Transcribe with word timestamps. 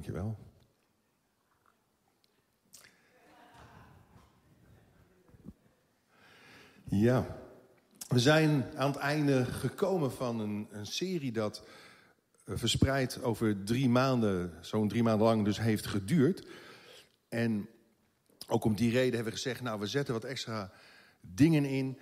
Dankjewel. 0.00 0.38
Ja, 6.84 7.36
we 8.08 8.18
zijn 8.18 8.66
aan 8.76 8.90
het 8.90 9.00
einde 9.00 9.44
gekomen 9.44 10.12
van 10.12 10.40
een, 10.40 10.68
een 10.70 10.86
serie 10.86 11.32
dat 11.32 11.62
uh, 12.44 12.56
verspreid 12.56 13.22
over 13.22 13.64
drie 13.64 13.88
maanden, 13.88 14.52
zo'n 14.60 14.88
drie 14.88 15.02
maanden 15.02 15.26
lang 15.26 15.44
dus 15.44 15.58
heeft 15.58 15.86
geduurd. 15.86 16.46
En 17.28 17.68
ook 18.46 18.64
om 18.64 18.74
die 18.74 18.90
reden 18.90 19.14
hebben 19.14 19.32
we 19.32 19.38
gezegd, 19.38 19.60
nou 19.60 19.80
we 19.80 19.86
zetten 19.86 20.14
wat 20.14 20.24
extra 20.24 20.72
dingen 21.20 21.64
in 21.64 21.98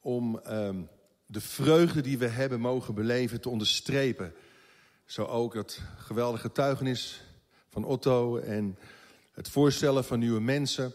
om 0.00 0.38
ehm, 0.38 0.82
de 1.26 1.40
vreugde 1.40 2.00
die 2.00 2.18
we 2.18 2.28
hebben 2.28 2.60
mogen 2.60 2.94
beleven 2.94 3.40
te 3.40 3.48
onderstrepen. 3.48 4.34
Zo 5.04 5.24
ook 5.24 5.54
het 5.54 5.80
geweldige 5.96 6.42
getuigenis 6.42 7.26
van 7.68 7.84
Otto 7.84 8.36
en 8.36 8.78
het 9.32 9.48
voorstellen 9.48 10.04
van 10.04 10.18
nieuwe 10.18 10.40
mensen. 10.40 10.94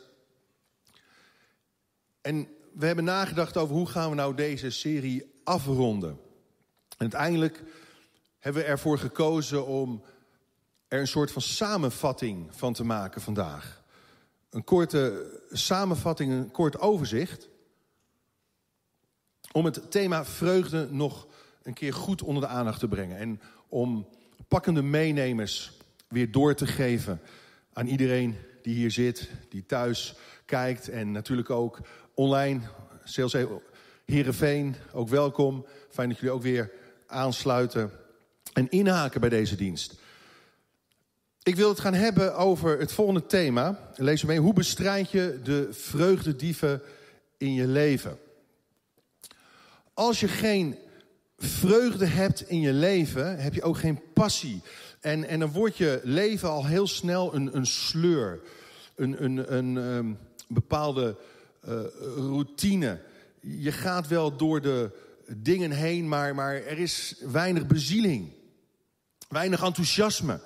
En 2.21 2.47
we 2.73 2.85
hebben 2.85 3.03
nagedacht 3.03 3.57
over 3.57 3.75
hoe 3.75 3.87
gaan 3.87 4.09
we 4.09 4.15
nou 4.15 4.35
deze 4.35 4.69
serie 4.69 5.31
afronden. 5.43 6.09
En 6.09 6.99
uiteindelijk 6.99 7.63
hebben 8.39 8.61
we 8.61 8.67
ervoor 8.67 8.99
gekozen 8.99 9.65
om 9.65 10.03
er 10.87 10.99
een 10.99 11.07
soort 11.07 11.31
van 11.31 11.41
samenvatting 11.41 12.47
van 12.55 12.73
te 12.73 12.83
maken 12.83 13.21
vandaag. 13.21 13.83
Een 14.49 14.63
korte 14.63 15.31
samenvatting, 15.51 16.31
een 16.31 16.51
kort 16.51 16.79
overzicht. 16.79 17.49
Om 19.51 19.65
het 19.65 19.91
thema 19.91 20.25
vreugde 20.25 20.87
nog 20.91 21.27
een 21.63 21.73
keer 21.73 21.93
goed 21.93 22.21
onder 22.21 22.41
de 22.41 22.49
aandacht 22.49 22.79
te 22.79 22.87
brengen. 22.87 23.17
En 23.17 23.41
om 23.67 24.07
pakkende 24.47 24.81
meenemers 24.81 25.77
weer 26.13 26.31
door 26.31 26.55
te 26.55 26.67
geven 26.67 27.21
aan 27.73 27.87
iedereen 27.87 28.35
die 28.61 28.75
hier 28.75 28.91
zit, 28.91 29.29
die 29.49 29.65
thuis 29.65 30.15
kijkt 30.45 30.89
en 30.89 31.11
natuurlijk 31.11 31.49
ook 31.49 31.79
online. 32.13 32.59
CLC 33.13 33.47
Heerenveen, 34.05 34.75
ook 34.91 35.09
welkom. 35.09 35.65
Fijn 35.89 36.09
dat 36.09 36.17
jullie 36.17 36.33
ook 36.33 36.41
weer 36.41 36.71
aansluiten 37.07 37.91
en 38.53 38.69
inhaken 38.69 39.19
bij 39.19 39.29
deze 39.29 39.55
dienst. 39.55 39.95
Ik 41.43 41.55
wil 41.55 41.69
het 41.69 41.79
gaan 41.79 41.93
hebben 41.93 42.35
over 42.35 42.79
het 42.79 42.91
volgende 42.91 43.25
thema. 43.25 43.91
Lees 43.95 44.23
mee. 44.23 44.39
Hoe 44.39 44.53
bestrijd 44.53 45.11
je 45.11 45.39
de 45.43 45.67
vreugdedieven 45.71 46.81
in 47.37 47.53
je 47.53 47.67
leven? 47.67 48.17
Als 49.93 50.19
je 50.19 50.27
geen 50.27 50.77
vreugde 51.37 52.05
hebt 52.05 52.49
in 52.49 52.59
je 52.59 52.73
leven, 52.73 53.37
heb 53.37 53.53
je 53.53 53.63
ook 53.63 53.77
geen 53.77 54.01
passie. 54.13 54.61
En, 55.03 55.27
en 55.27 55.39
dan 55.39 55.51
wordt 55.51 55.77
je 55.77 55.99
leven 56.03 56.49
al 56.49 56.65
heel 56.65 56.87
snel 56.87 57.35
een, 57.35 57.55
een 57.55 57.65
sleur. 57.65 58.41
Een, 58.95 59.23
een, 59.23 59.53
een, 59.55 59.75
um, 59.75 60.17
bepaalde 60.47 61.17
uh, 61.67 61.81
routine. 62.15 63.01
Je 63.39 63.71
gaat 63.71 64.07
wel 64.07 64.37
door 64.37 64.61
de 64.61 64.91
dingen 65.27 65.71
heen, 65.71 66.07
maar, 66.07 66.35
maar 66.35 66.53
er 66.53 66.77
is 66.77 67.15
weinig 67.31 67.67
bezieling. 67.67 68.33
Weinig 69.29 69.63
enthousiasme. 69.63 70.39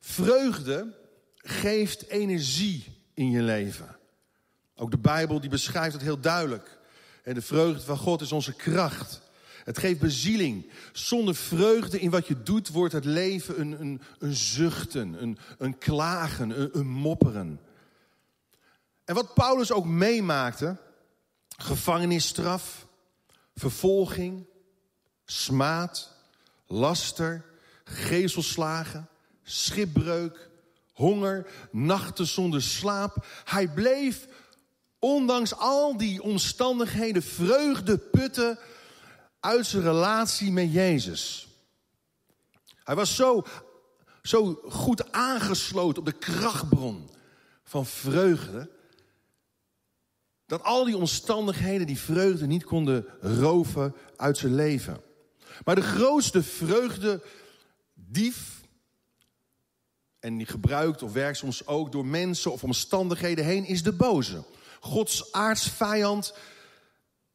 Vreugde 0.00 0.94
geeft 1.36 2.06
energie 2.06 2.84
in 3.14 3.30
je 3.30 3.42
leven. 3.42 3.96
Ook 4.76 4.90
de 4.90 4.98
Bijbel 4.98 5.40
die 5.40 5.50
beschrijft 5.50 5.92
het 5.92 6.02
heel 6.02 6.20
duidelijk. 6.20 6.78
En 7.22 7.34
de 7.34 7.42
vreugde 7.42 7.82
van 7.82 7.96
God 7.96 8.20
is 8.20 8.32
onze 8.32 8.52
kracht. 8.52 9.20
Het 9.68 9.78
geeft 9.78 10.00
bezieling. 10.00 10.70
Zonder 10.92 11.34
vreugde 11.34 12.00
in 12.00 12.10
wat 12.10 12.26
je 12.26 12.42
doet 12.42 12.68
wordt 12.68 12.92
het 12.92 13.04
leven 13.04 13.60
een, 13.60 14.00
een, 14.18 14.34
zuchten, 14.34 15.22
een, 15.22 15.38
een 15.58 15.78
klagen, 15.78 16.60
een, 16.60 16.78
een 16.78 16.86
mopperen. 16.86 17.60
En 19.04 19.14
wat 19.14 19.34
Paulus 19.34 19.72
ook 19.72 19.84
meemaakte, 19.84 20.76
gevangenisstraf, 21.48 22.86
vervolging, 23.54 24.46
smaad, 25.24 26.12
laster, 26.66 27.44
gezelslagen, 27.84 29.08
schipbreuk, 29.42 30.50
honger, 30.92 31.46
nachten 31.70 32.26
zonder 32.26 32.62
slaap. 32.62 33.24
Hij 33.44 33.68
bleef, 33.68 34.26
ondanks 34.98 35.56
al 35.56 35.96
die 35.96 36.22
omstandigheden, 36.22 37.22
vreugde 37.22 37.98
putten 37.98 38.58
uit 39.40 39.66
zijn 39.66 39.82
relatie 39.82 40.52
met 40.52 40.72
Jezus. 40.72 41.48
Hij 42.84 42.94
was 42.94 43.14
zo, 43.14 43.44
zo 44.22 44.60
goed 44.68 45.12
aangesloten 45.12 45.98
op 45.98 46.04
de 46.04 46.18
krachtbron 46.18 47.10
van 47.64 47.86
vreugde. 47.86 48.70
Dat 50.46 50.62
al 50.62 50.84
die 50.84 50.96
omstandigheden 50.96 51.86
die 51.86 51.98
vreugde 51.98 52.46
niet 52.46 52.64
konden 52.64 53.06
roven 53.20 53.94
uit 54.16 54.38
zijn 54.38 54.54
leven. 54.54 55.00
Maar 55.64 55.74
de 55.74 55.82
grootste 55.82 56.42
vreugde 56.42 57.22
dief, 57.94 58.60
en 60.18 60.36
die 60.36 60.46
gebruikt 60.46 61.02
of 61.02 61.12
werkt 61.12 61.38
soms 61.38 61.66
ook 61.66 61.92
door 61.92 62.06
mensen 62.06 62.52
of 62.52 62.64
omstandigheden 62.64 63.44
heen, 63.44 63.64
is 63.64 63.82
de 63.82 63.92
boze. 63.92 64.44
Gods 64.80 65.32
aardsvijand, 65.32 66.34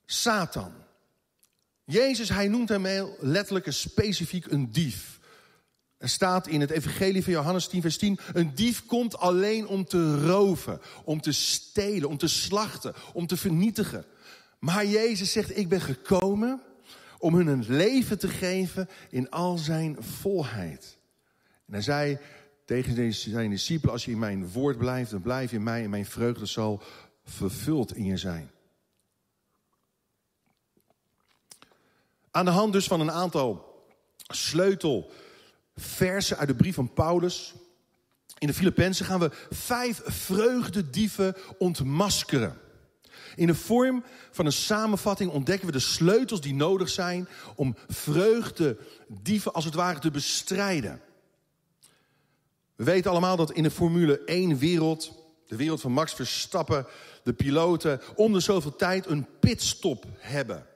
Satan. 0.05 0.73
Jezus, 1.85 2.29
hij 2.29 2.47
noemt 2.47 2.69
hem 2.69 2.85
letterlijk 3.19 3.65
en 3.65 3.73
specifiek 3.73 4.45
een 4.45 4.71
dief. 4.71 5.19
Er 5.97 6.09
staat 6.09 6.47
in 6.47 6.61
het 6.61 6.69
evangelie 6.69 7.23
van 7.23 7.33
Johannes 7.33 7.67
10 7.67 7.81
vers 7.81 7.97
10... 7.97 8.19
een 8.33 8.55
dief 8.55 8.85
komt 8.85 9.17
alleen 9.17 9.67
om 9.67 9.85
te 9.85 10.25
roven, 10.25 10.81
om 11.03 11.21
te 11.21 11.31
stelen, 11.31 12.09
om 12.09 12.17
te 12.17 12.27
slachten, 12.27 12.93
om 13.13 13.27
te 13.27 13.37
vernietigen. 13.37 14.05
Maar 14.59 14.85
Jezus 14.85 15.31
zegt, 15.31 15.57
ik 15.57 15.69
ben 15.69 15.81
gekomen 15.81 16.61
om 17.17 17.35
hun 17.35 17.47
een 17.47 17.65
leven 17.67 18.19
te 18.19 18.27
geven 18.27 18.89
in 19.09 19.29
al 19.29 19.57
zijn 19.57 19.97
volheid. 19.99 20.97
En 21.65 21.73
hij 21.73 21.81
zei 21.81 22.17
tegen 22.65 23.13
zijn 23.13 23.49
discipelen, 23.49 23.93
als 23.93 24.05
je 24.05 24.11
in 24.11 24.19
mijn 24.19 24.49
woord 24.49 24.77
blijft, 24.77 25.11
dan 25.11 25.21
blijf 25.21 25.49
je 25.49 25.57
in 25.57 25.63
mij 25.63 25.83
en 25.83 25.89
mijn 25.89 26.05
vreugde 26.05 26.45
zal 26.45 26.81
vervuld 27.23 27.95
in 27.95 28.05
je 28.05 28.17
zijn. 28.17 28.51
Aan 32.35 32.45
de 32.45 32.51
hand 32.51 32.73
dus 32.73 32.87
van 32.87 32.99
een 32.99 33.11
aantal 33.11 33.75
sleutelversen 34.17 36.37
uit 36.37 36.47
de 36.47 36.55
brief 36.55 36.75
van 36.75 36.93
Paulus. 36.93 37.53
In 38.37 38.47
de 38.47 38.53
Filippenzen 38.53 39.05
gaan 39.05 39.19
we 39.19 39.31
vijf 39.49 40.01
vreugdedieven 40.05 41.35
ontmaskeren. 41.57 42.57
In 43.35 43.47
de 43.47 43.55
vorm 43.55 44.03
van 44.31 44.45
een 44.45 44.51
samenvatting 44.51 45.31
ontdekken 45.31 45.65
we 45.65 45.71
de 45.71 45.79
sleutels 45.79 46.41
die 46.41 46.53
nodig 46.53 46.89
zijn 46.89 47.27
om 47.55 47.75
vreugdedieven 47.87 49.53
als 49.53 49.65
het 49.65 49.73
ware 49.73 49.99
te 49.99 50.11
bestrijden. 50.11 51.01
We 52.75 52.83
weten 52.83 53.11
allemaal 53.11 53.35
dat 53.35 53.51
in 53.51 53.63
de 53.63 53.71
Formule 53.71 54.23
1 54.23 54.57
wereld, 54.57 55.11
de 55.47 55.55
wereld 55.55 55.81
van 55.81 55.91
Max 55.91 56.13
Verstappen, 56.13 56.85
de 57.23 57.33
piloten 57.33 58.01
om 58.15 58.33
de 58.33 58.39
zoveel 58.39 58.75
tijd 58.75 59.05
een 59.05 59.27
pitstop 59.39 60.05
hebben 60.17 60.71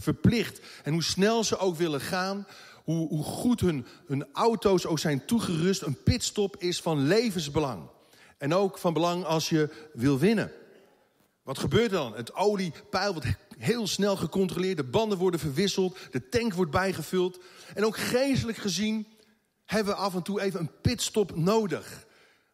verplicht. 0.00 0.60
En 0.82 0.92
hoe 0.92 1.02
snel 1.02 1.44
ze 1.44 1.58
ook 1.58 1.76
willen 1.76 2.00
gaan, 2.00 2.46
hoe, 2.84 3.08
hoe 3.08 3.24
goed 3.24 3.60
hun, 3.60 3.86
hun 4.06 4.26
auto's 4.32 4.86
ook 4.86 4.98
zijn 4.98 5.24
toegerust. 5.24 5.82
Een 5.82 6.02
pitstop 6.02 6.56
is 6.56 6.80
van 6.80 7.06
levensbelang. 7.06 7.82
En 8.38 8.54
ook 8.54 8.78
van 8.78 8.92
belang 8.92 9.24
als 9.24 9.48
je 9.48 9.88
wil 9.92 10.18
winnen. 10.18 10.52
Wat 11.42 11.58
gebeurt 11.58 11.90
er 11.90 11.98
dan? 11.98 12.14
Het 12.14 12.34
oliepeil 12.34 13.12
wordt 13.12 13.28
heel 13.58 13.86
snel 13.86 14.16
gecontroleerd. 14.16 14.76
De 14.76 14.84
banden 14.84 15.18
worden 15.18 15.40
verwisseld. 15.40 15.98
De 16.10 16.28
tank 16.28 16.54
wordt 16.54 16.70
bijgevuld. 16.70 17.38
En 17.74 17.84
ook 17.84 17.96
geestelijk 17.96 18.58
gezien 18.58 19.06
hebben 19.64 19.94
we 19.94 20.00
af 20.00 20.14
en 20.14 20.22
toe 20.22 20.40
even 20.40 20.60
een 20.60 20.70
pitstop 20.80 21.36
nodig. 21.36 22.06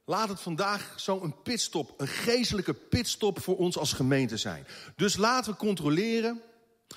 Laat 0.05 0.29
het 0.29 0.41
vandaag 0.41 0.93
zo'n 0.97 1.35
pitstop, 1.43 1.95
een 1.97 2.09
geestelijke 2.09 2.75
pitstop 2.75 3.41
voor 3.41 3.57
ons 3.57 3.79
als 3.79 3.93
gemeente 3.93 4.37
zijn. 4.37 4.67
Dus 4.97 5.17
laten 5.17 5.53
we 5.53 5.59
controleren 5.59 6.43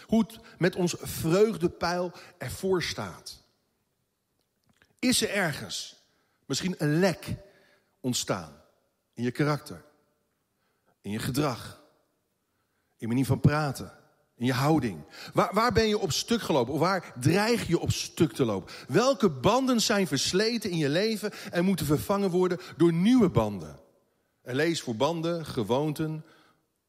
hoe 0.05 0.19
het 0.19 0.39
met 0.57 0.75
ons 0.75 0.95
vreugdepeil 0.99 2.11
ervoor 2.37 2.83
staat. 2.83 3.43
Is 4.99 5.21
er 5.21 5.29
ergens 5.29 5.95
misschien 6.45 6.75
een 6.77 6.99
lek 6.99 7.35
ontstaan 7.99 8.61
in 9.13 9.23
je 9.23 9.31
karakter, 9.31 9.85
in 11.01 11.11
je 11.11 11.19
gedrag, 11.19 11.81
in 12.97 13.07
manier 13.07 13.25
van 13.25 13.39
praten, 13.39 13.91
in 14.35 14.45
je 14.45 14.53
houding? 14.53 15.05
Waar, 15.33 15.53
waar 15.53 15.71
ben 15.71 15.87
je 15.87 15.97
op 15.97 16.11
stuk 16.11 16.41
gelopen? 16.41 16.73
Of 16.73 16.79
waar 16.79 17.13
dreig 17.19 17.67
je 17.67 17.79
op 17.79 17.91
stuk 17.91 18.33
te 18.33 18.45
lopen? 18.45 18.73
Welke 18.87 19.29
banden 19.29 19.81
zijn 19.81 20.07
versleten 20.07 20.69
in 20.69 20.77
je 20.77 20.89
leven 20.89 21.31
en 21.51 21.65
moeten 21.65 21.85
vervangen 21.85 22.29
worden 22.29 22.59
door 22.77 22.93
nieuwe 22.93 23.29
banden? 23.29 23.79
En 24.41 24.55
lees 24.55 24.81
voor 24.81 24.95
banden, 24.95 25.45
gewoonten 25.45 26.25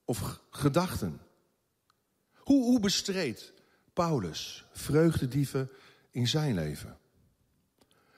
of 0.05 0.41
gedachten. 0.51 1.21
Hoe, 2.51 2.65
hoe 2.65 2.81
bestreed 2.81 3.53
Paulus 3.93 4.67
vreugdedieven 4.73 5.71
in 6.11 6.29
zijn 6.29 6.55
leven? 6.55 6.99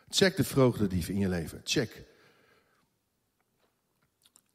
Check 0.09 0.37
de 0.37 0.45
vreugdedieven 0.45 1.15
in 1.15 1.21
je 1.21 1.29
leven. 1.29 1.61
Check. 1.65 2.05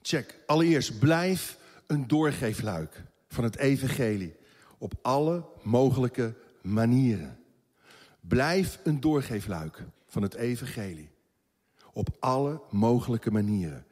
Check. 0.02 0.40
Allereerst, 0.46 1.00
blijf 1.00 1.58
een 1.88 2.08
doorgeefluik 2.08 3.04
van 3.28 3.44
het 3.44 3.58
evangelie 3.58 4.36
op 4.78 4.94
alle 5.02 5.46
mogelijke 5.64 6.34
manieren. 6.62 7.40
Blijf 8.20 8.80
een 8.84 9.00
doorgeefluik 9.00 9.84
van 10.08 10.22
het 10.22 10.34
evangelie 10.34 11.10
op 11.94 12.10
alle 12.20 12.62
mogelijke 12.70 13.32
manieren. 13.32 13.86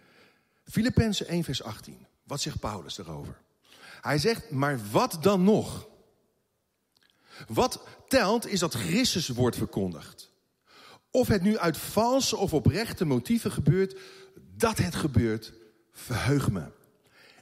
Filippenzen 0.64 1.28
1 1.28 1.44
vers 1.44 1.64
18. 1.64 2.06
Wat 2.24 2.42
zegt 2.42 2.60
Paulus 2.60 2.96
daarover? 2.96 3.44
Hij 4.06 4.18
zegt, 4.18 4.52
maar 4.52 4.80
wat 4.92 5.18
dan 5.22 5.44
nog? 5.44 5.88
Wat 7.48 7.88
telt 8.08 8.48
is 8.48 8.60
dat 8.60 8.74
Christus 8.74 9.28
wordt 9.28 9.56
verkondigd. 9.58 10.32
Of 11.12 11.28
het 11.28 11.42
nu 11.42 11.58
uit 11.58 11.78
valse 11.78 12.38
of 12.38 12.54
oprechte 12.54 13.06
motieven 13.06 13.52
gebeurt, 13.52 14.00
dat 14.36 14.78
het 14.78 14.96
gebeurt, 14.96 15.54
verheug 15.92 16.52
me. 16.52 16.72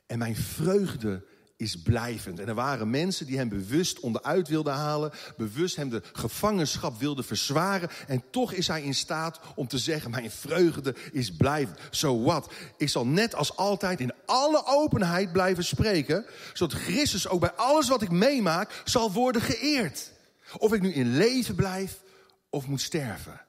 En 0.06 0.18
mijn 0.18 0.36
vreugde 0.36 1.25
is 1.63 1.81
blijvend. 1.81 2.39
En 2.39 2.48
er 2.48 2.56
waren 2.56 2.89
mensen 2.89 3.25
die 3.25 3.38
hem 3.38 3.50
bewust 3.50 4.00
onderuit 4.00 4.48
wilden 4.48 4.74
halen, 4.74 5.12
bewust 5.38 5.75
hem 5.75 5.89
de 5.89 6.01
gevangenschap 6.13 7.00
wilden 7.00 7.25
verzwaren. 7.25 7.89
En 8.07 8.24
toch 8.31 8.54
is 8.54 8.68
hij 8.68 8.83
in 8.83 8.95
staat 8.95 9.39
om 9.56 9.68
te 9.68 9.77
zeggen: 9.77 10.12
Mijn 10.12 10.31
vreugde 10.31 10.95
is 11.12 11.36
blijvend. 11.36 11.80
Zo 11.92 12.21
wat? 12.21 12.54
Ik 12.77 12.89
zal 12.89 13.06
net 13.06 13.36
als 13.36 13.56
altijd 13.56 14.00
in 14.00 14.13
alle 14.25 14.65
openheid 14.65 15.31
blijven 15.31 15.63
spreken, 15.63 16.25
zodat 16.54 16.80
Christus 16.80 17.27
ook 17.27 17.39
bij 17.39 17.51
alles 17.51 17.88
wat 17.88 18.01
ik 18.01 18.12
meemaak 18.12 18.81
zal 18.86 19.12
worden 19.12 19.42
geëerd. 19.42 20.12
Of 20.57 20.74
ik 20.74 20.81
nu 20.81 20.94
in 20.94 21.18
leven 21.18 21.56
blijf 21.56 22.01
of 22.50 22.68
moet 22.68 22.81
sterven. 22.81 23.42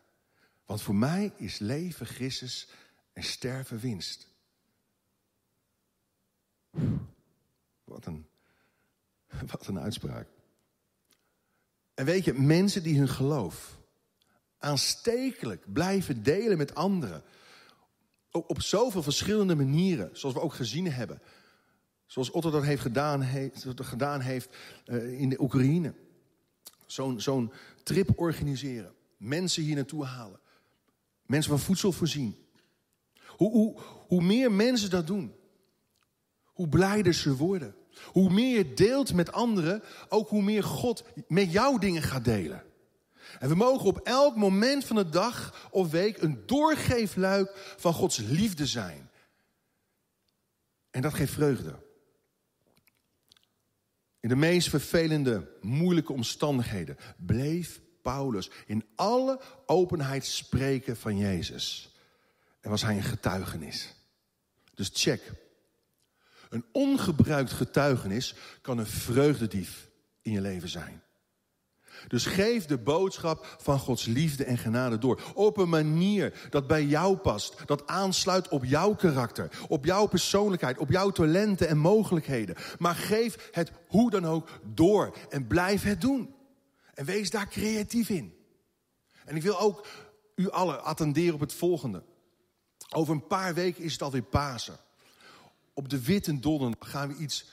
Want 0.66 0.82
voor 0.82 0.94
mij 0.94 1.32
is 1.36 1.58
leven 1.58 2.06
Christus 2.06 2.68
en 3.12 3.22
sterven 3.22 3.78
winst. 3.78 4.32
Wat 7.94 8.06
een, 8.06 8.26
wat 9.50 9.66
een 9.66 9.78
uitspraak. 9.78 10.28
En 11.94 12.04
weet 12.04 12.24
je, 12.24 12.32
mensen 12.32 12.82
die 12.82 12.98
hun 12.98 13.08
geloof 13.08 13.78
aanstekelijk 14.58 15.72
blijven 15.72 16.22
delen 16.22 16.58
met 16.58 16.74
anderen. 16.74 17.22
Op 18.30 18.62
zoveel 18.62 19.02
verschillende 19.02 19.54
manieren, 19.54 20.10
zoals 20.12 20.34
we 20.34 20.40
ook 20.40 20.54
gezien 20.54 20.92
hebben. 20.92 21.22
Zoals 22.06 22.30
Otto 22.30 22.50
dat 22.50 22.62
heeft 22.62 22.82
gedaan, 22.82 23.20
heeft, 23.20 23.66
gedaan 23.76 24.20
heeft 24.20 24.56
uh, 24.86 25.20
in 25.20 25.28
de 25.28 25.40
Oekraïne. 25.40 25.94
Zo'n 26.86 27.20
zo'n 27.20 27.52
trip 27.82 28.18
organiseren. 28.18 28.94
Mensen 29.16 29.62
hier 29.62 29.74
naartoe 29.74 30.04
halen. 30.04 30.40
Mensen 31.26 31.50
van 31.50 31.60
voedsel 31.60 31.92
voorzien. 31.92 32.36
Hoe, 33.26 33.50
hoe, 33.50 33.80
hoe 34.06 34.22
meer 34.22 34.52
mensen 34.52 34.90
dat 34.90 35.06
doen, 35.06 35.34
hoe 36.44 36.68
blijder 36.68 37.14
ze 37.14 37.36
worden. 37.36 37.74
Hoe 38.02 38.30
meer 38.30 38.56
je 38.56 38.74
deelt 38.74 39.14
met 39.14 39.32
anderen, 39.32 39.82
ook 40.08 40.28
hoe 40.28 40.42
meer 40.42 40.64
God 40.64 41.04
met 41.28 41.52
jou 41.52 41.78
dingen 41.78 42.02
gaat 42.02 42.24
delen. 42.24 42.62
En 43.38 43.48
we 43.48 43.54
mogen 43.54 43.86
op 43.86 43.98
elk 43.98 44.36
moment 44.36 44.84
van 44.84 44.96
de 44.96 45.08
dag 45.08 45.68
of 45.70 45.90
week 45.90 46.22
een 46.22 46.42
doorgeefluik 46.46 47.74
van 47.76 47.92
Gods 47.92 48.18
liefde 48.18 48.66
zijn. 48.66 49.10
En 50.90 51.02
dat 51.02 51.14
geeft 51.14 51.32
vreugde. 51.32 51.82
In 54.20 54.28
de 54.28 54.36
meest 54.36 54.68
vervelende, 54.68 55.48
moeilijke 55.60 56.12
omstandigheden 56.12 56.96
bleef 57.16 57.80
Paulus 58.02 58.50
in 58.66 58.84
alle 58.94 59.40
openheid 59.66 60.26
spreken 60.26 60.96
van 60.96 61.16
Jezus. 61.18 61.94
En 62.60 62.70
was 62.70 62.82
hij 62.82 62.96
een 62.96 63.02
getuigenis. 63.02 63.94
Dus 64.74 64.90
check. 64.92 65.32
Een 66.54 66.64
ongebruikt 66.72 67.52
getuigenis 67.52 68.34
kan 68.60 68.78
een 68.78 68.86
vreugdedief 68.86 69.88
in 70.22 70.32
je 70.32 70.40
leven 70.40 70.68
zijn. 70.68 71.02
Dus 72.08 72.26
geef 72.26 72.66
de 72.66 72.78
boodschap 72.78 73.56
van 73.60 73.78
Gods 73.78 74.04
liefde 74.04 74.44
en 74.44 74.58
genade 74.58 74.98
door. 74.98 75.20
Op 75.34 75.56
een 75.56 75.68
manier 75.68 76.48
dat 76.50 76.66
bij 76.66 76.84
jou 76.84 77.16
past. 77.16 77.66
Dat 77.66 77.86
aansluit 77.86 78.48
op 78.48 78.64
jouw 78.64 78.94
karakter. 78.94 79.50
Op 79.68 79.84
jouw 79.84 80.06
persoonlijkheid. 80.06 80.78
Op 80.78 80.90
jouw 80.90 81.10
talenten 81.10 81.68
en 81.68 81.78
mogelijkheden. 81.78 82.56
Maar 82.78 82.94
geef 82.94 83.48
het 83.50 83.72
hoe 83.88 84.10
dan 84.10 84.26
ook 84.26 84.48
door. 84.74 85.16
En 85.28 85.46
blijf 85.46 85.82
het 85.82 86.00
doen. 86.00 86.34
En 86.94 87.04
wees 87.04 87.30
daar 87.30 87.48
creatief 87.48 88.08
in. 88.08 88.34
En 89.24 89.36
ik 89.36 89.42
wil 89.42 89.60
ook 89.60 89.86
u 90.34 90.50
allen 90.50 90.84
attenderen 90.84 91.34
op 91.34 91.40
het 91.40 91.54
volgende. 91.54 92.02
Over 92.90 93.14
een 93.14 93.26
paar 93.26 93.54
weken 93.54 93.82
is 93.82 93.92
het 93.92 94.02
alweer 94.02 94.22
Pasen 94.22 94.76
op 95.74 95.88
de 95.88 96.04
Witte 96.04 96.40
Dollen 96.40 96.76
gaan 96.78 97.08
we 97.08 97.14
iets 97.16 97.44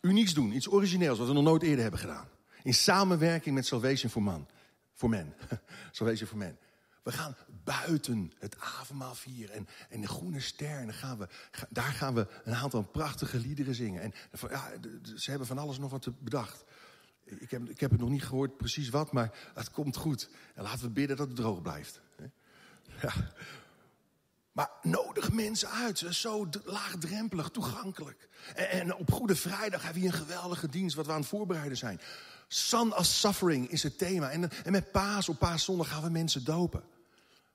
unieks 0.00 0.34
doen. 0.34 0.52
Iets 0.52 0.68
origineels, 0.68 1.18
wat 1.18 1.26
we 1.26 1.32
nog 1.32 1.44
nooit 1.44 1.62
eerder 1.62 1.82
hebben 1.82 2.00
gedaan. 2.00 2.28
In 2.62 2.74
samenwerking 2.74 3.54
met 3.54 3.66
Salvation 3.66 4.10
for 4.10 4.22
Man. 4.22 4.48
Voor 4.94 5.08
Men. 5.08 5.34
Salvation 5.90 6.28
for 6.28 6.38
Men. 6.38 6.58
We 7.02 7.12
gaan 7.12 7.36
buiten 7.64 8.32
het 8.38 8.60
avondmaal 8.60 9.14
vieren 9.14 9.54
en, 9.54 9.68
en 9.88 10.00
de 10.00 10.08
groene 10.08 10.40
ster. 10.40 10.78
En 10.78 10.84
dan 10.86 10.94
gaan 10.94 11.18
we, 11.18 11.28
daar 11.68 11.92
gaan 11.92 12.14
we 12.14 12.26
een 12.44 12.54
aantal 12.54 12.82
prachtige 12.82 13.38
liederen 13.38 13.74
zingen. 13.74 14.02
En 14.02 14.12
ja, 14.50 14.70
ze 15.16 15.30
hebben 15.30 15.48
van 15.48 15.58
alles 15.58 15.78
nog 15.78 15.90
wat 15.90 16.08
bedacht. 16.18 16.64
Ik 17.24 17.50
heb, 17.50 17.68
ik 17.68 17.80
heb 17.80 17.90
het 17.90 18.00
nog 18.00 18.08
niet 18.08 18.24
gehoord 18.24 18.56
precies 18.56 18.88
wat, 18.88 19.12
maar 19.12 19.50
het 19.54 19.70
komt 19.70 19.96
goed. 19.96 20.30
En 20.54 20.62
laten 20.62 20.84
we 20.84 20.90
bidden 20.90 21.16
dat 21.16 21.26
het 21.26 21.36
droog 21.36 21.62
blijft. 21.62 22.00
Ja. 23.00 23.12
Maar 24.52 24.70
nodig 24.82 25.32
mensen 25.32 25.70
uit. 25.70 25.98
Zo 25.98 26.48
laagdrempelig, 26.64 27.48
toegankelijk. 27.48 28.28
En, 28.54 28.94
op 28.94 29.12
Goede 29.12 29.36
Vrijdag 29.36 29.82
hebben 29.82 30.02
we 30.02 30.08
een 30.08 30.14
geweldige 30.14 30.68
dienst 30.68 30.96
wat 30.96 31.06
we 31.06 31.12
aan 31.12 31.20
het 31.20 31.28
voorbereiden 31.28 31.78
zijn. 31.78 32.00
Sun 32.48 32.92
as 32.92 33.20
Suffering 33.20 33.68
is 33.68 33.82
het 33.82 33.98
thema. 33.98 34.30
En, 34.30 34.50
en 34.64 34.72
met 34.72 34.92
paas, 34.92 35.28
op 35.28 35.38
paaszondag 35.38 35.88
gaan 35.88 36.02
we 36.02 36.10
mensen 36.10 36.44
dopen. 36.44 36.84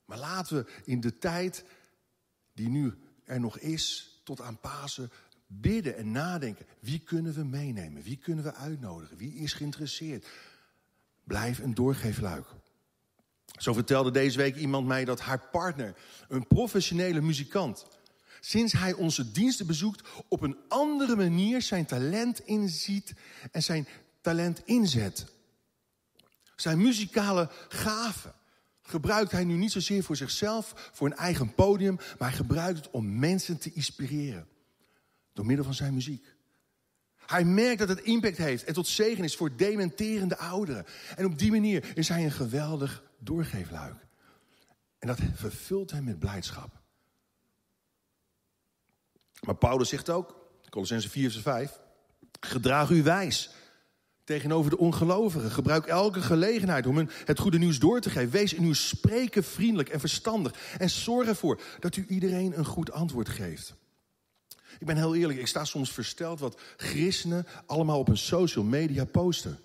Maar 0.06 0.18
laten 0.18 0.56
we 0.56 0.72
in 0.86 1.02
de 1.02 1.18
tijd 1.18 1.66
die 2.54 2.70
nu 2.70 2.98
er 3.24 3.40
nog 3.40 3.58
is, 3.58 4.16
tot 4.24 4.42
aan 4.42 4.60
Pasen, 4.60 5.12
bidden 5.48 5.98
en 5.98 6.12
nadenken. 6.12 6.66
Wie 6.80 7.00
kunnen 7.00 7.34
we 7.34 7.44
meenemen? 7.44 8.02
Wie 8.02 8.18
kunnen 8.18 8.44
we 8.44 8.54
uitnodigen? 8.54 9.18
Wie 9.18 9.36
is 9.36 9.54
geïnteresseerd? 9.54 10.28
Blijf 11.24 11.60
een 11.60 11.74
doorgeefluik. 11.74 12.48
Zo 13.58 13.74
vertelde 13.74 14.12
deze 14.12 14.38
week 14.38 14.56
iemand 14.56 14.88
mij 14.88 15.06
dat 15.06 15.20
haar 15.20 15.50
partner, 15.52 15.96
een 16.28 16.48
professionele 16.48 17.22
muzikant, 17.22 17.86
sinds 18.40 18.74
hij 18.74 18.94
onze 18.94 19.32
diensten 19.32 19.68
bezoekt, 19.68 20.08
op 20.28 20.42
een 20.42 20.58
andere 20.68 21.16
manier 21.16 21.62
zijn 21.62 21.86
talent 21.86 22.40
inziet 22.40 23.14
en 23.52 23.64
zijn 23.64 23.88
talent 24.22 24.62
inzet. 24.66 25.26
Zijn 26.56 26.78
muzikale 26.78 27.50
gaven 27.68 28.34
gebruikt 28.82 29.32
hij 29.32 29.44
nu 29.44 29.54
niet 29.54 29.72
zozeer 29.72 30.04
voor 30.04 30.16
zichzelf, 30.16 30.90
voor 30.94 31.08
een 31.08 31.18
eigen 31.18 31.54
podium, 31.54 31.96
maar 31.96 32.28
hij 32.28 32.38
gebruikt 32.38 32.78
het 32.78 32.90
om 32.92 33.20
mensen 33.20 33.58
te 33.58 33.74
inspireren. 33.74 34.48
Door 35.34 35.46
middel 35.46 35.66
van 35.66 35.74
zijn 35.74 35.94
muziek. 35.94 36.36
Hij 37.26 37.44
merkt 37.44 37.80
dat 37.80 37.90
het 37.90 38.00
impact 38.00 38.38
heeft 38.38 38.64
en 38.64 38.74
tot 38.74 38.88
zegen 38.88 39.24
is 39.24 39.36
voor 39.36 39.56
dementerende 39.56 40.38
ouderen. 40.38 40.86
En 41.16 41.26
op 41.26 41.40
die 41.40 41.52
manier 41.52 41.98
is 41.98 42.10
hij 42.10 42.24
een 42.24 42.32
geweldig 42.32 43.04
doorgeefluik. 43.18 44.08
En 45.00 45.08
dat 45.08 45.20
vervult 45.34 45.92
hem 45.92 46.04
met 46.04 46.20
blijdschap. 46.20 46.80
Maar 49.42 49.56
Paulus 49.56 49.90
zegt 49.90 50.10
ook, 50.10 50.36
Colossense 50.70 51.10
4 51.10 51.32
vers 51.32 51.44
5, 51.44 51.80
gedraag 52.40 52.90
u 52.90 53.04
wijs 53.04 53.50
tegenover 54.24 54.70
de 54.70 54.78
ongelovigen. 54.78 55.52
Gebruik 55.52 55.86
elke 55.86 56.22
gelegenheid 56.22 56.88
om 56.88 56.96
hun 56.96 57.10
het 57.26 57.40
goede 57.40 57.58
nieuws 57.58 57.80
door 57.80 58.00
te 58.00 58.10
geven. 58.10 58.32
Wees 58.32 58.54
in 58.54 58.64
uw 58.64 58.74
spreken 58.74 59.44
vriendelijk 59.44 59.90
en 59.90 60.00
verstandig. 60.00 60.54
En 60.78 60.90
zorg 60.90 61.28
ervoor 61.28 61.62
dat 61.80 61.96
u 61.96 62.06
iedereen 62.08 62.58
een 62.58 62.66
goed 62.66 62.92
antwoord 62.92 63.30
geeft. 63.30 63.76
Ik 64.80 64.86
ben 64.86 64.96
heel 64.96 65.16
eerlijk, 65.16 65.40
ik 65.40 65.48
sta 65.48 65.66
soms 65.66 65.92
versteld 65.92 66.40
wat 66.40 66.60
christenen 66.78 67.48
allemaal 67.66 68.00
op 68.00 68.08
hun 68.08 68.18
social 68.18 68.64
media 68.64 69.06
posten. 69.06 69.60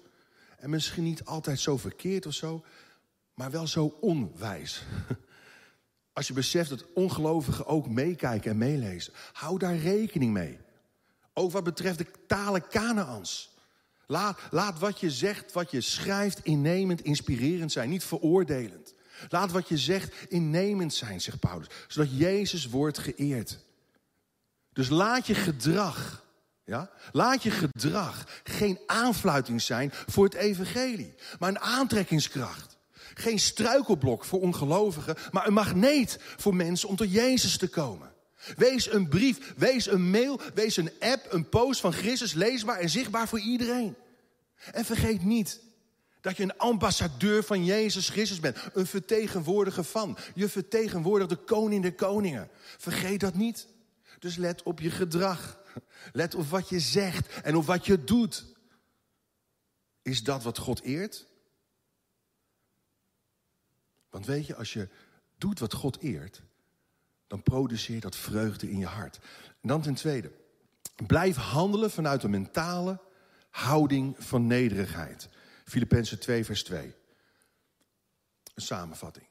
En 0.59 0.71
misschien 0.71 1.04
niet 1.04 1.25
altijd 1.25 1.61
zo 1.61 1.76
verkeerd 1.76 2.26
of 2.26 2.35
zo, 2.35 2.64
maar 3.35 3.51
wel 3.51 3.67
zo 3.67 3.97
onwijs. 4.01 4.83
Als 6.12 6.27
je 6.27 6.33
beseft 6.33 6.71
dat 6.71 6.93
ongelovigen 6.95 7.67
ook 7.67 7.89
meekijken 7.89 8.51
en 8.51 8.59
meelezen, 8.59 9.12
hou 9.33 9.59
daar 9.59 9.77
rekening 9.77 10.33
mee. 10.33 10.59
Ook 11.33 11.53
wat 11.53 11.65
betreft 11.65 11.99
de 11.99 12.07
talen 12.27 12.69
Kanaans. 12.69 13.51
Laat, 14.07 14.39
laat 14.51 14.79
wat 14.79 15.01
je 15.01 15.11
zegt, 15.11 15.53
wat 15.53 15.71
je 15.71 15.81
schrijft, 15.81 16.45
innemend, 16.45 17.01
inspirerend 17.01 17.73
zijn, 17.73 17.91
niet 17.91 18.05
veroordelend. 18.05 18.95
Laat 19.29 19.51
wat 19.53 19.69
je 19.69 19.79
zegt 19.79 20.15
innemend 20.29 20.95
zijn, 20.95 21.21
zegt 21.21 21.41
Paulus, 21.41 21.67
zodat 21.89 22.17
Jezus 22.17 22.67
wordt 22.67 22.99
geëerd. 22.99 23.59
Dus 24.73 24.89
laat 24.89 25.27
je 25.27 25.35
gedrag, 25.35 26.25
ja, 26.65 26.91
laat 27.12 27.43
je 27.43 27.51
gedrag 27.51 28.27
geen 28.45 28.79
aanfluiting 28.87 29.62
zijn 29.62 29.91
voor 29.93 30.25
het 30.25 30.35
evangelie, 30.35 31.15
maar 31.39 31.49
een 31.49 31.61
aantrekkingskracht. 31.61 32.72
Geen 33.14 33.38
struikelblok 33.38 34.25
voor 34.25 34.40
ongelovigen, 34.40 35.16
maar 35.31 35.47
een 35.47 35.52
magneet 35.52 36.19
voor 36.37 36.54
mensen 36.54 36.88
om 36.88 36.97
tot 36.97 37.12
Jezus 37.12 37.57
te 37.57 37.69
komen. 37.69 38.12
Wees 38.57 38.92
een 38.92 39.09
brief, 39.09 39.54
wees 39.57 39.87
een 39.87 40.11
mail, 40.11 40.40
wees 40.54 40.76
een 40.76 40.90
app, 41.00 41.26
een 41.33 41.49
post 41.49 41.81
van 41.81 41.92
Christus 41.92 42.33
leesbaar 42.33 42.78
en 42.78 42.90
zichtbaar 42.90 43.28
voor 43.28 43.40
iedereen. 43.40 43.97
En 44.73 44.85
vergeet 44.85 45.25
niet 45.25 45.61
dat 46.21 46.37
je 46.37 46.42
een 46.42 46.59
ambassadeur 46.59 47.45
van 47.45 47.64
Jezus 47.64 48.09
Christus 48.09 48.40
bent, 48.40 48.57
een 48.73 48.87
vertegenwoordiger 48.87 49.85
van. 49.85 50.19
Je 50.35 50.49
vertegenwoordigt 50.49 51.31
de 51.31 51.37
koning 51.37 51.83
der 51.83 51.95
koningen. 51.95 52.49
Vergeet 52.78 53.21
dat 53.21 53.35
niet. 53.35 53.66
Dus 54.19 54.37
let 54.37 54.62
op 54.62 54.81
je 54.81 54.90
gedrag. 54.90 55.61
Let 56.12 56.35
op 56.35 56.49
wat 56.49 56.69
je 56.69 56.81
zegt 56.81 57.40
en 57.42 57.57
op 57.57 57.64
wat 57.64 57.87
je 57.87 58.04
doet. 58.04 58.45
Is 60.02 60.23
dat 60.23 60.42
wat 60.42 60.59
God 60.59 60.83
eert? 60.83 61.26
Want 64.12 64.26
weet 64.26 64.47
je, 64.47 64.54
als 64.54 64.73
je 64.73 64.88
doet 65.38 65.59
wat 65.59 65.73
God 65.73 65.99
eert, 66.00 66.42
dan 67.26 67.42
produceert 67.42 68.02
dat 68.02 68.16
vreugde 68.16 68.71
in 68.71 68.78
je 68.78 68.87
hart. 68.87 69.19
En 69.61 69.69
dan 69.69 69.83
ten 69.83 69.95
tweede, 69.95 70.33
blijf 71.07 71.37
handelen 71.37 71.90
vanuit 71.90 72.23
een 72.23 72.31
mentale 72.31 73.00
houding 73.50 74.16
van 74.19 74.47
nederigheid. 74.47 75.28
Filippenzen 75.64 76.21
2, 76.21 76.45
vers 76.45 76.64
2. 76.64 76.95
Een 78.54 78.62
samenvatting. 78.62 79.26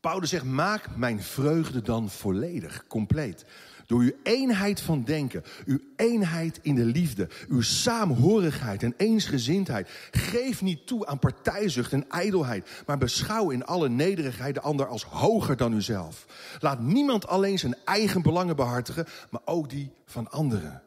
Paulus 0.00 0.30
zegt: 0.30 0.44
Maak 0.44 0.96
mijn 0.96 1.22
vreugde 1.22 1.82
dan 1.82 2.10
volledig, 2.10 2.86
compleet. 2.86 3.44
Door 3.90 4.00
uw 4.00 4.12
eenheid 4.22 4.80
van 4.80 5.04
denken, 5.04 5.44
uw 5.66 5.78
eenheid 5.96 6.58
in 6.62 6.74
de 6.74 6.84
liefde, 6.84 7.28
uw 7.48 7.60
saamhorigheid 7.60 8.82
en 8.82 8.94
eensgezindheid. 8.96 9.88
Geef 10.10 10.62
niet 10.62 10.86
toe 10.86 11.06
aan 11.06 11.18
partijzucht 11.18 11.92
en 11.92 12.08
ijdelheid, 12.08 12.82
maar 12.86 12.98
beschouw 12.98 13.50
in 13.50 13.64
alle 13.64 13.88
nederigheid 13.88 14.54
de 14.54 14.60
ander 14.60 14.86
als 14.86 15.04
hoger 15.04 15.56
dan 15.56 15.72
uzelf. 15.72 16.26
Laat 16.60 16.80
niemand 16.80 17.26
alleen 17.26 17.58
zijn 17.58 17.76
eigen 17.84 18.22
belangen 18.22 18.56
behartigen, 18.56 19.06
maar 19.30 19.42
ook 19.44 19.70
die 19.70 19.92
van 20.04 20.30
anderen. 20.30 20.82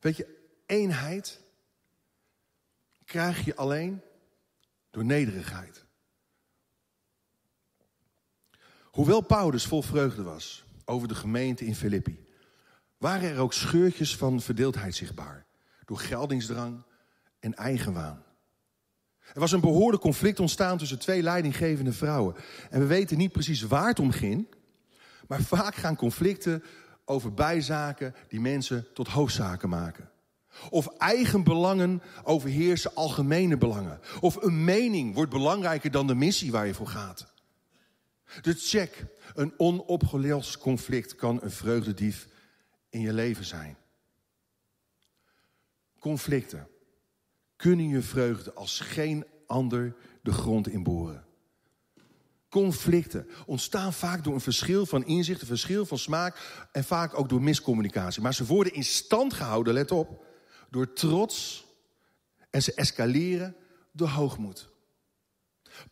Weet 0.00 0.16
je, 0.16 0.36
eenheid 0.66 1.40
krijg 3.04 3.44
je 3.44 3.56
alleen 3.56 4.02
door 4.90 5.04
nederigheid. 5.04 5.84
Hoewel 8.82 9.20
Paulus 9.20 9.66
vol 9.66 9.82
vreugde 9.82 10.22
was 10.22 10.66
over 10.88 11.08
de 11.08 11.14
gemeente 11.14 11.64
in 11.64 11.74
Filippi, 11.74 12.24
waren 12.98 13.30
er 13.30 13.38
ook 13.38 13.52
scheurtjes 13.52 14.16
van 14.16 14.40
verdeeldheid 14.40 14.94
zichtbaar. 14.94 15.46
Door 15.84 15.98
geldingsdrang 15.98 16.82
en 17.40 17.54
eigenwaan. 17.54 18.22
Er 19.34 19.40
was 19.40 19.52
een 19.52 19.60
behoorlijk 19.60 20.02
conflict 20.02 20.40
ontstaan 20.40 20.78
tussen 20.78 20.98
twee 20.98 21.22
leidinggevende 21.22 21.92
vrouwen. 21.92 22.34
En 22.70 22.80
we 22.80 22.86
weten 22.86 23.18
niet 23.18 23.32
precies 23.32 23.62
waar 23.62 23.88
het 23.88 23.98
om 23.98 24.10
ging. 24.10 24.46
Maar 25.28 25.42
vaak 25.42 25.74
gaan 25.74 25.96
conflicten 25.96 26.62
over 27.04 27.34
bijzaken 27.34 28.14
die 28.28 28.40
mensen 28.40 28.86
tot 28.94 29.08
hoofdzaken 29.08 29.68
maken. 29.68 30.10
Of 30.70 30.86
eigen 30.86 31.44
belangen 31.44 32.02
overheersen 32.22 32.94
algemene 32.94 33.56
belangen. 33.56 34.00
Of 34.20 34.42
een 34.42 34.64
mening 34.64 35.14
wordt 35.14 35.30
belangrijker 35.30 35.90
dan 35.90 36.06
de 36.06 36.14
missie 36.14 36.52
waar 36.52 36.66
je 36.66 36.74
voor 36.74 36.86
gaat. 36.86 37.26
Dus 38.40 38.70
check, 38.70 39.06
een 39.34 39.54
onopgelost 39.56 40.58
conflict 40.58 41.14
kan 41.14 41.42
een 41.42 41.50
vreugdedief 41.50 42.28
in 42.90 43.00
je 43.00 43.12
leven 43.12 43.44
zijn. 43.44 43.76
Conflicten 45.98 46.68
kunnen 47.56 47.88
je 47.88 48.02
vreugde 48.02 48.52
als 48.52 48.80
geen 48.80 49.24
ander 49.46 49.96
de 50.22 50.32
grond 50.32 50.68
inboren. 50.68 51.26
Conflicten 52.48 53.28
ontstaan 53.46 53.92
vaak 53.92 54.24
door 54.24 54.34
een 54.34 54.40
verschil 54.40 54.86
van 54.86 55.06
inzicht, 55.06 55.40
een 55.40 55.46
verschil 55.46 55.86
van 55.86 55.98
smaak 55.98 56.66
en 56.72 56.84
vaak 56.84 57.18
ook 57.18 57.28
door 57.28 57.42
miscommunicatie. 57.42 58.22
Maar 58.22 58.34
ze 58.34 58.46
worden 58.46 58.72
in 58.72 58.84
stand 58.84 59.34
gehouden, 59.34 59.74
let 59.74 59.90
op, 59.90 60.24
door 60.70 60.92
trots 60.92 61.66
en 62.50 62.62
ze 62.62 62.74
escaleren 62.74 63.56
door 63.92 64.08
hoogmoed. 64.08 64.70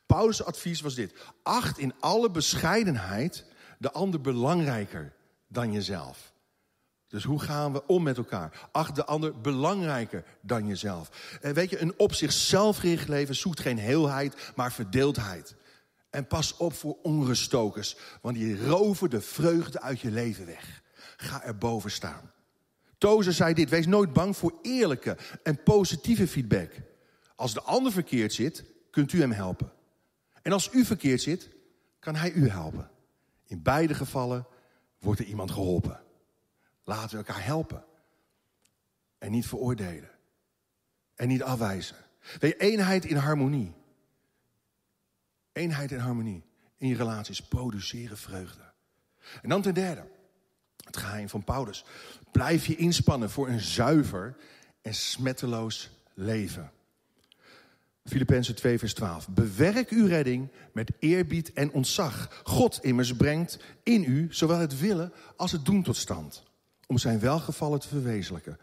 Paulus' 0.06 0.44
advies 0.44 0.80
was 0.80 0.94
dit: 0.94 1.14
acht 1.42 1.78
in 1.78 1.94
alle 2.00 2.30
bescheidenheid 2.30 3.44
de 3.78 3.92
ander 3.92 4.20
belangrijker 4.20 5.12
dan 5.48 5.72
jezelf. 5.72 6.34
Dus 7.08 7.24
hoe 7.24 7.40
gaan 7.40 7.72
we 7.72 7.86
om 7.86 8.02
met 8.02 8.16
elkaar? 8.16 8.68
Acht 8.72 8.94
de 8.94 9.04
ander 9.04 9.40
belangrijker 9.40 10.24
dan 10.40 10.66
jezelf. 10.66 11.38
En 11.40 11.54
weet 11.54 11.70
je, 11.70 11.80
een 11.80 11.94
op 11.96 12.14
zichzelf 12.14 12.76
gericht 12.76 13.08
leven 13.08 13.34
zoekt 13.34 13.60
geen 13.60 13.78
heelheid, 13.78 14.52
maar 14.56 14.72
verdeeldheid. 14.72 15.54
En 16.10 16.26
pas 16.26 16.56
op 16.56 16.72
voor 16.72 16.96
onruststokers, 17.02 17.96
want 18.20 18.36
die 18.36 18.66
roven 18.66 19.10
de 19.10 19.20
vreugde 19.20 19.80
uit 19.80 20.00
je 20.00 20.10
leven 20.10 20.46
weg. 20.46 20.82
Ga 21.16 21.42
er 21.42 21.58
boven 21.58 21.90
staan. 21.90 22.30
Tozer 22.98 23.32
zei 23.32 23.54
dit: 23.54 23.70
wees 23.70 23.86
nooit 23.86 24.12
bang 24.12 24.36
voor 24.36 24.58
eerlijke 24.62 25.16
en 25.42 25.62
positieve 25.62 26.28
feedback. 26.28 26.70
Als 27.36 27.54
de 27.54 27.62
ander 27.62 27.92
verkeerd 27.92 28.32
zit, 28.32 28.64
kunt 28.90 29.12
u 29.12 29.20
hem 29.20 29.32
helpen. 29.32 29.72
En 30.46 30.52
als 30.52 30.72
u 30.72 30.84
verkeerd 30.84 31.22
zit, 31.22 31.48
kan 31.98 32.14
hij 32.14 32.32
u 32.32 32.48
helpen. 32.48 32.90
In 33.46 33.62
beide 33.62 33.94
gevallen 33.94 34.46
wordt 34.98 35.20
er 35.20 35.26
iemand 35.26 35.50
geholpen. 35.50 36.00
Laten 36.84 37.10
we 37.10 37.16
elkaar 37.16 37.44
helpen. 37.44 37.84
En 39.18 39.30
niet 39.30 39.46
veroordelen. 39.46 40.10
En 41.14 41.28
niet 41.28 41.42
afwijzen. 41.42 41.96
Je, 42.38 42.56
eenheid 42.56 43.04
in 43.04 43.16
harmonie. 43.16 43.74
Eenheid 45.52 45.92
in 45.92 45.98
harmonie. 45.98 46.44
In 46.76 46.88
je 46.88 46.96
relaties 46.96 47.42
produceren 47.42 48.18
vreugde. 48.18 48.72
En 49.42 49.48
dan 49.48 49.62
ten 49.62 49.74
derde. 49.74 50.10
Het 50.84 50.96
geheim 50.96 51.28
van 51.28 51.44
Paulus. 51.44 51.84
Blijf 52.32 52.66
je 52.66 52.76
inspannen 52.76 53.30
voor 53.30 53.48
een 53.48 53.60
zuiver 53.60 54.36
en 54.82 54.94
smetteloos 54.94 55.90
leven. 56.14 56.72
Filippenzen 58.06 58.54
2, 58.54 58.78
vers 58.78 58.94
12. 58.94 59.28
Bewerk 59.28 59.90
uw 59.90 60.06
redding 60.06 60.48
met 60.72 60.92
eerbied 60.98 61.52
en 61.52 61.72
ontzag. 61.72 62.40
God 62.44 62.78
immers 62.82 63.16
brengt 63.16 63.58
in 63.82 64.04
u 64.04 64.26
zowel 64.30 64.58
het 64.58 64.80
willen 64.80 65.12
als 65.36 65.52
het 65.52 65.64
doen 65.64 65.82
tot 65.82 65.96
stand. 65.96 66.42
Om 66.86 66.98
zijn 66.98 67.20
welgevallen 67.20 67.80
te 67.80 67.88
verwezenlijken. 67.88 68.58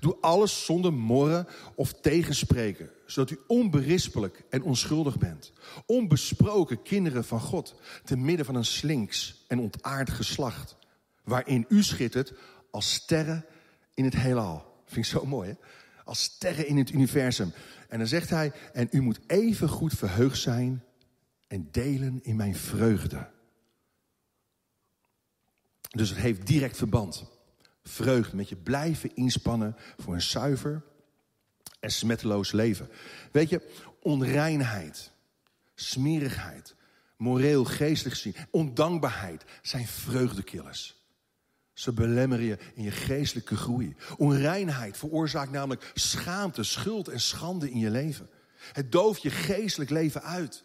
Doe 0.00 0.16
alles 0.20 0.64
zonder 0.64 0.92
morren 0.92 1.46
of 1.74 1.92
tegenspreken, 1.92 2.90
zodat 3.06 3.30
u 3.30 3.40
onberispelijk 3.46 4.44
en 4.50 4.62
onschuldig 4.62 5.18
bent. 5.18 5.52
Onbesproken 5.86 6.82
kinderen 6.82 7.24
van 7.24 7.40
God, 7.40 7.74
te 8.04 8.16
midden 8.16 8.46
van 8.46 8.54
een 8.54 8.64
slinks 8.64 9.44
en 9.48 9.58
ontaard 9.58 10.10
geslacht 10.10 10.76
waarin 11.24 11.66
u 11.68 11.82
schittert 11.82 12.32
als 12.70 12.92
sterren 12.92 13.44
in 13.94 14.04
het 14.04 14.16
heelal. 14.16 14.82
Vind 14.84 15.06
ik 15.06 15.12
zo 15.12 15.26
mooi, 15.26 15.48
hè? 15.48 15.54
Als 16.04 16.22
sterren 16.22 16.66
in 16.66 16.76
het 16.76 16.90
universum. 16.90 17.52
En 17.88 17.98
dan 17.98 18.06
zegt 18.06 18.30
hij, 18.30 18.52
en 18.72 18.88
u 18.90 19.00
moet 19.00 19.20
even 19.26 19.68
goed 19.68 19.92
verheugd 19.92 20.38
zijn 20.38 20.84
en 21.46 21.68
delen 21.70 22.18
in 22.22 22.36
mijn 22.36 22.56
vreugde. 22.56 23.30
Dus 25.90 26.08
het 26.08 26.18
heeft 26.18 26.46
direct 26.46 26.76
verband. 26.76 27.24
Vreugde 27.82 28.36
met 28.36 28.48
je 28.48 28.56
blijven 28.56 29.14
inspannen 29.14 29.76
voor 29.96 30.14
een 30.14 30.22
zuiver 30.22 30.82
en 31.80 31.90
smetteloos 31.90 32.52
leven. 32.52 32.88
Weet 33.32 33.48
je, 33.48 33.70
onreinheid, 34.00 35.12
smerigheid, 35.74 36.74
moreel, 37.16 37.64
geestelijk 37.64 38.14
gezien, 38.14 38.36
ondankbaarheid 38.50 39.44
zijn 39.62 39.86
vreugdekillers. 39.86 41.03
Ze 41.74 41.92
belemmeren 41.92 42.44
je 42.44 42.58
in 42.74 42.82
je 42.82 42.90
geestelijke 42.90 43.56
groei. 43.56 43.96
Onreinheid 44.16 44.96
veroorzaakt 44.96 45.50
namelijk 45.50 45.90
schaamte, 45.94 46.62
schuld 46.62 47.08
en 47.08 47.20
schande 47.20 47.70
in 47.70 47.78
je 47.78 47.90
leven. 47.90 48.30
Het 48.72 48.92
dooft 48.92 49.22
je 49.22 49.30
geestelijk 49.30 49.90
leven 49.90 50.22
uit. 50.22 50.64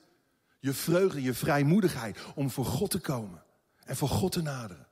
Je 0.60 0.74
vreugde, 0.74 1.22
je 1.22 1.34
vrijmoedigheid 1.34 2.20
om 2.36 2.50
voor 2.50 2.66
God 2.66 2.92
te 2.92 3.00
komen 3.00 3.44
en 3.86 3.96
voor 3.96 4.10
God 4.10 4.32
te 4.32 4.42
naderen. 4.42 4.88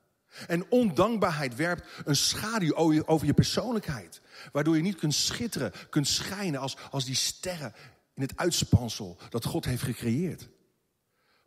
En 0.47 0.71
ondankbaarheid 0.71 1.55
werpt 1.55 1.88
een 2.05 2.15
schaduw 2.15 2.75
over 3.05 3.25
je 3.25 3.33
persoonlijkheid. 3.33 4.21
Waardoor 4.51 4.75
je 4.75 4.81
niet 4.81 4.95
kunt 4.95 5.13
schitteren, 5.13 5.71
kunt 5.89 6.07
schijnen 6.07 6.59
als, 6.59 6.77
als 6.91 7.05
die 7.05 7.15
sterren 7.15 7.74
in 8.13 8.21
het 8.21 8.38
uitspansel 8.38 9.17
dat 9.29 9.45
God 9.45 9.65
heeft 9.65 9.83
gecreëerd. 9.83 10.50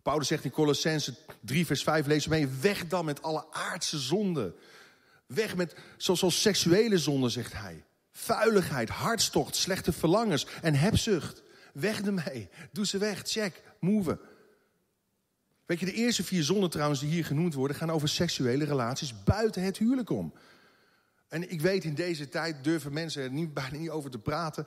Paulus 0.02 0.26
zegt 0.26 0.45
in 0.45 0.50
Colossense 0.50 1.14
3, 1.40 1.66
vers 1.66 1.83
5, 1.83 2.07
lees 2.07 2.26
mee, 2.26 2.49
weg 2.61 2.87
dan 2.87 3.04
met 3.04 3.23
alle 3.23 3.45
aardse 3.52 3.99
zonden. 3.99 4.54
Weg 5.26 5.57
met, 5.57 5.75
zoals 5.97 6.40
seksuele 6.40 6.99
zonden, 6.99 7.30
zegt 7.30 7.52
hij. 7.52 7.85
Vuiligheid, 8.12 8.88
hartstocht, 8.88 9.57
slechte 9.57 9.92
verlangens 9.92 10.47
en 10.62 10.75
hebzucht. 10.75 11.42
Weg 11.73 12.00
ermee. 12.00 12.49
Doe 12.73 12.87
ze 12.87 12.99
weg. 12.99 13.23
Check. 13.25 13.62
Move. 13.80 14.19
Weet 15.66 15.80
je, 15.80 15.87
de 15.87 15.92
eerste 15.92 16.25
vier 16.25 16.42
zonden 16.42 16.71
trouwens 16.71 17.00
die 17.00 17.11
hier 17.11 17.25
genoemd 17.25 17.54
worden... 17.54 17.76
gaan 17.76 17.90
over 17.90 18.09
seksuele 18.09 18.64
relaties 18.64 19.23
buiten 19.25 19.62
het 19.62 19.78
huwelijk 19.78 20.11
om. 20.11 20.33
En 21.31 21.51
ik 21.51 21.61
weet, 21.61 21.85
in 21.85 21.95
deze 21.95 22.29
tijd 22.29 22.65
durven 22.65 22.93
mensen 22.93 23.23
er 23.23 23.53
bijna 23.53 23.77
niet 23.77 23.91
over 23.91 24.11
te 24.11 24.19
praten. 24.19 24.67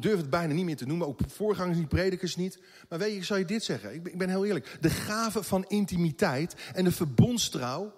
Durven 0.00 0.20
het 0.20 0.30
bijna 0.30 0.52
niet 0.52 0.64
meer 0.64 0.76
te 0.76 0.86
noemen. 0.86 1.06
Ook 1.06 1.20
voorgangers 1.26 1.78
niet, 1.78 1.88
predikers 1.88 2.36
niet. 2.36 2.58
Maar 2.88 2.98
weet 2.98 3.10
je, 3.10 3.16
ik 3.16 3.24
zal 3.24 3.36
je 3.36 3.44
dit 3.44 3.64
zeggen. 3.64 3.94
Ik 3.94 4.02
ben, 4.02 4.12
ik 4.12 4.18
ben 4.18 4.28
heel 4.28 4.44
eerlijk. 4.44 4.76
De 4.80 4.90
gave 4.90 5.42
van 5.42 5.64
intimiteit 5.68 6.54
en 6.74 6.84
de 6.84 6.92
verbondstrouw 6.92 7.92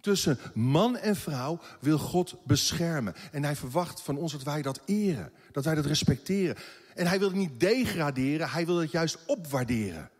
tussen 0.00 0.38
man 0.54 0.96
en 0.96 1.16
vrouw 1.16 1.60
wil 1.80 1.98
God 1.98 2.36
beschermen. 2.44 3.14
En 3.32 3.44
hij 3.44 3.56
verwacht 3.56 4.02
van 4.02 4.16
ons 4.16 4.32
dat 4.32 4.42
wij 4.42 4.62
dat 4.62 4.80
eren. 4.84 5.32
Dat 5.52 5.64
wij 5.64 5.74
dat 5.74 5.86
respecteren. 5.86 6.56
En 6.94 7.06
hij 7.06 7.18
wil 7.18 7.28
het 7.28 7.36
niet 7.36 7.60
degraderen, 7.60 8.50
hij 8.50 8.66
wil 8.66 8.76
het 8.76 8.90
juist 8.90 9.18
opwaarderen. 9.26 10.10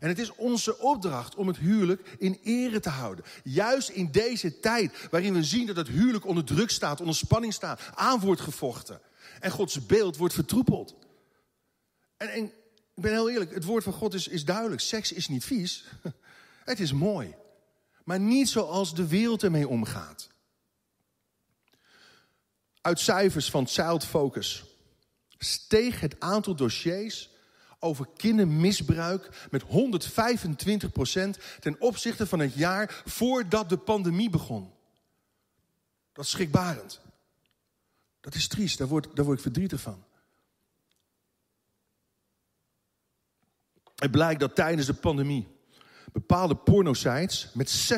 En 0.00 0.08
het 0.08 0.18
is 0.18 0.34
onze 0.34 0.78
opdracht 0.78 1.34
om 1.34 1.46
het 1.46 1.56
huwelijk 1.56 2.16
in 2.18 2.38
ere 2.42 2.80
te 2.80 2.88
houden. 2.88 3.24
Juist 3.44 3.88
in 3.88 4.10
deze 4.10 4.60
tijd 4.60 5.08
waarin 5.10 5.34
we 5.34 5.44
zien 5.44 5.66
dat 5.66 5.76
het 5.76 5.88
huwelijk 5.88 6.26
onder 6.26 6.44
druk 6.44 6.70
staat, 6.70 7.00
onder 7.00 7.14
spanning 7.14 7.52
staat, 7.52 7.80
aan 7.94 8.20
wordt 8.20 8.40
gevochten. 8.40 9.00
En 9.40 9.50
Gods 9.50 9.86
beeld 9.86 10.16
wordt 10.16 10.34
vertroepeld. 10.34 10.96
En, 12.16 12.28
en 12.28 12.44
ik 12.44 13.02
ben 13.02 13.12
heel 13.12 13.30
eerlijk, 13.30 13.54
het 13.54 13.64
woord 13.64 13.84
van 13.84 13.92
God 13.92 14.14
is, 14.14 14.28
is 14.28 14.44
duidelijk. 14.44 14.80
Seks 14.80 15.12
is 15.12 15.28
niet 15.28 15.44
vies. 15.44 15.84
Het 16.64 16.80
is 16.80 16.92
mooi. 16.92 17.34
Maar 18.04 18.20
niet 18.20 18.48
zoals 18.48 18.94
de 18.94 19.06
wereld 19.06 19.42
ermee 19.42 19.68
omgaat. 19.68 20.28
Uit 22.80 23.00
cijfers 23.00 23.50
van 23.50 23.66
Child 23.66 24.04
Focus 24.04 24.64
steeg 25.38 26.00
het 26.00 26.20
aantal 26.20 26.54
dossiers 26.54 27.30
over 27.78 28.06
kindermisbruik 28.16 29.48
met 29.50 29.62
125% 29.62 29.66
ten 31.60 31.80
opzichte 31.80 32.26
van 32.26 32.38
het 32.38 32.54
jaar 32.54 33.02
voordat 33.04 33.68
de 33.68 33.76
pandemie 33.76 34.30
begon. 34.30 34.72
Dat 36.12 36.24
is 36.24 36.30
schrikbarend. 36.30 37.00
Dat 38.20 38.34
is 38.34 38.48
triest, 38.48 38.78
daar 38.78 38.88
word, 38.88 39.16
daar 39.16 39.24
word 39.24 39.36
ik 39.36 39.42
verdrietig 39.42 39.80
van. 39.80 40.04
Het 43.94 44.10
blijkt 44.10 44.40
dat 44.40 44.54
tijdens 44.54 44.86
de 44.86 44.94
pandemie 44.94 45.46
bepaalde 46.12 46.56
pornosites 46.56 47.50
met 47.54 47.92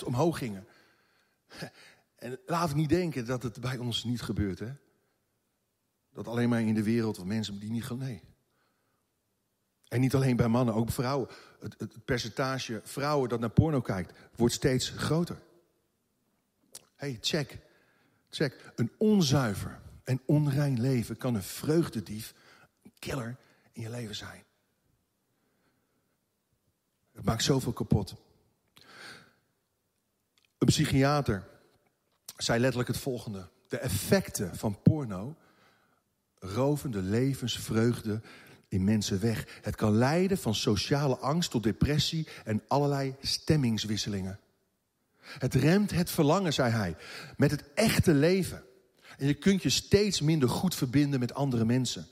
56% 0.00 0.04
omhoog 0.04 0.38
gingen. 0.38 0.66
En 2.16 2.40
laat 2.46 2.74
niet 2.74 2.88
denken 2.88 3.26
dat 3.26 3.42
het 3.42 3.60
bij 3.60 3.78
ons 3.78 4.04
niet 4.04 4.22
gebeurt, 4.22 4.58
hè? 4.58 4.72
Dat 6.12 6.28
alleen 6.28 6.48
maar 6.48 6.60
in 6.60 6.74
de 6.74 6.82
wereld 6.82 7.18
of 7.18 7.24
mensen 7.24 7.58
die 7.58 7.70
niet. 7.70 7.90
Nee. 7.90 8.22
En 9.90 10.00
niet 10.00 10.14
alleen 10.14 10.36
bij 10.36 10.48
mannen, 10.48 10.74
ook 10.74 10.90
vrouwen. 10.90 11.28
Het, 11.60 11.74
het, 11.78 12.04
percentage 12.04 12.80
vrouwen 12.84 13.28
dat 13.28 13.40
naar 13.40 13.50
porno 13.50 13.80
kijkt, 13.80 14.12
wordt 14.36 14.54
steeds 14.54 14.88
groter. 14.88 15.38
hey, 16.96 17.18
check. 17.20 17.58
Check. 18.30 18.72
Een 18.76 18.92
onzuiver 18.98 19.80
en 20.04 20.20
onrein 20.24 20.80
leven 20.80 21.16
kan 21.16 21.34
een 21.34 21.42
vreugdedief, 21.42 22.34
een 22.82 22.92
killer 22.98 23.36
in 23.72 23.82
je 23.82 23.90
leven 23.90 24.14
zijn. 24.14 24.44
Het 27.12 27.24
maakt 27.24 27.42
zoveel 27.42 27.72
kapot. 27.72 28.14
Een 30.58 30.66
psychiater 30.66 31.48
zei 32.36 32.60
letterlijk 32.60 32.88
het 32.88 32.98
volgende. 32.98 33.48
De 33.68 33.78
effecten 33.78 34.56
van 34.56 34.82
porno 34.82 35.36
roven 36.38 36.90
de 36.90 37.02
levensvreugde 37.02 38.20
in 38.70 38.84
mensen 38.84 39.20
weg. 39.20 39.60
Het 39.62 39.76
kan 39.76 39.92
leiden 39.96 40.38
van 40.38 40.54
sociale 40.54 41.16
angst 41.16 41.50
tot 41.50 41.62
depressie 41.62 42.26
en 42.44 42.62
allerlei 42.68 43.14
stemmingswisselingen. 43.20 44.38
Het 45.20 45.54
remt 45.54 45.90
het 45.90 46.10
verlangen, 46.10 46.52
zei 46.52 46.70
hij, 46.70 46.96
met 47.36 47.50
het 47.50 47.64
echte 47.74 48.14
leven. 48.14 48.62
En 49.18 49.26
je 49.26 49.34
kunt 49.34 49.62
je 49.62 49.70
steeds 49.70 50.20
minder 50.20 50.48
goed 50.48 50.74
verbinden 50.74 51.20
met 51.20 51.34
andere 51.34 51.64
mensen. 51.64 52.06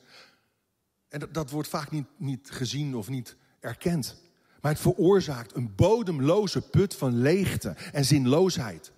En 1.09 1.21
dat, 1.21 1.35
dat 1.35 1.51
wordt 1.51 1.69
vaak 1.69 1.91
niet, 1.91 2.07
niet 2.17 2.51
gezien 2.51 2.95
of 2.95 3.09
niet 3.09 3.37
erkend. 3.61 4.17
Maar 4.61 4.73
het 4.73 4.81
veroorzaakt 4.81 5.55
een 5.55 5.75
bodemloze 5.75 6.61
put 6.61 6.95
van 6.95 7.19
leegte 7.19 7.77
en 7.93 8.05
zinloosheid. 8.05 8.93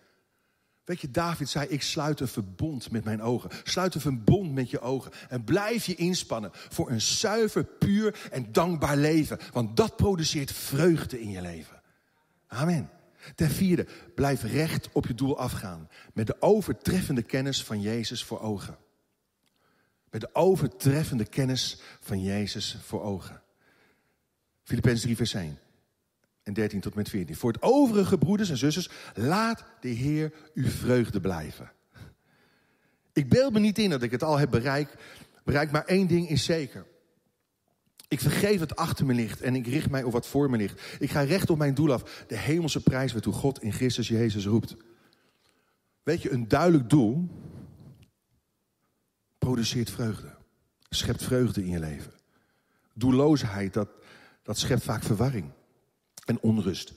Weet 0.90 1.00
je, 1.00 1.10
David 1.10 1.48
zei, 1.48 1.68
ik 1.68 1.82
sluit 1.82 2.20
een 2.20 2.28
verbond 2.28 2.90
met 2.90 3.04
mijn 3.04 3.22
ogen. 3.22 3.50
Sluit 3.64 3.94
een 3.94 4.00
verbond 4.00 4.52
met 4.52 4.70
je 4.70 4.80
ogen. 4.80 5.12
En 5.28 5.44
blijf 5.44 5.86
je 5.86 5.94
inspannen 5.94 6.50
voor 6.52 6.90
een 6.90 7.00
zuiver, 7.00 7.64
puur 7.64 8.28
en 8.30 8.52
dankbaar 8.52 8.96
leven. 8.96 9.38
Want 9.52 9.76
dat 9.76 9.96
produceert 9.96 10.52
vreugde 10.52 11.20
in 11.20 11.30
je 11.30 11.40
leven. 11.40 11.82
Amen. 12.46 12.90
Ten 13.34 13.50
vierde, 13.50 13.86
blijf 14.14 14.42
recht 14.42 14.88
op 14.92 15.06
je 15.06 15.14
doel 15.14 15.38
afgaan. 15.38 15.88
Met 16.12 16.26
de 16.26 16.36
overtreffende 16.42 17.22
kennis 17.22 17.64
van 17.64 17.80
Jezus 17.80 18.24
voor 18.24 18.40
ogen. 18.40 18.76
Met 20.10 20.20
de 20.20 20.34
overtreffende 20.34 21.24
kennis 21.24 21.80
van 22.00 22.22
Jezus 22.22 22.78
voor 22.82 23.02
ogen. 23.02 23.42
Filippenzen 24.62 25.02
3 25.02 25.16
vers 25.16 25.34
1 25.34 25.58
en 26.50 26.56
13 26.56 26.80
tot 26.80 26.94
met 26.94 27.08
14. 27.08 27.36
Voor 27.36 27.52
het 27.52 27.62
overige 27.62 28.18
broeders 28.18 28.50
en 28.50 28.56
zusters, 28.56 28.90
laat 29.14 29.64
de 29.80 29.88
Heer 29.88 30.32
uw 30.54 30.68
vreugde 30.68 31.20
blijven. 31.20 31.72
Ik 33.12 33.28
beeld 33.28 33.52
me 33.52 33.58
niet 33.58 33.78
in 33.78 33.90
dat 33.90 34.02
ik 34.02 34.10
het 34.10 34.22
al 34.22 34.38
heb 34.38 34.50
bereikt, 34.50 34.94
bereikt 35.44 35.72
maar 35.72 35.84
één 35.84 36.06
ding 36.06 36.28
is 36.28 36.44
zeker. 36.44 36.86
Ik 38.08 38.20
vergeef 38.20 38.58
wat 38.58 38.76
achter 38.76 39.06
me 39.06 39.14
ligt 39.14 39.40
en 39.40 39.54
ik 39.54 39.66
richt 39.66 39.90
mij 39.90 40.02
op 40.02 40.12
wat 40.12 40.26
voor 40.26 40.50
me 40.50 40.56
ligt. 40.56 40.96
Ik 40.98 41.10
ga 41.10 41.20
recht 41.20 41.50
op 41.50 41.58
mijn 41.58 41.74
doel 41.74 41.92
af. 41.92 42.24
De 42.26 42.36
hemelse 42.36 42.82
prijs 42.82 43.12
waartoe 43.12 43.32
God 43.32 43.62
in 43.62 43.72
Christus 43.72 44.08
Jezus 44.08 44.46
roept. 44.46 44.76
Weet 46.02 46.22
je, 46.22 46.30
een 46.30 46.48
duidelijk 46.48 46.90
doel 46.90 47.28
produceert 49.38 49.90
vreugde. 49.90 50.34
Schept 50.88 51.24
vreugde 51.24 51.60
in 51.64 51.70
je 51.70 51.78
leven. 51.78 52.12
Doelloosheid, 52.94 53.72
dat, 53.72 53.88
dat 54.42 54.58
schept 54.58 54.82
vaak 54.82 55.02
verwarring 55.02 55.52
en 56.30 56.40
onrust. 56.40 56.92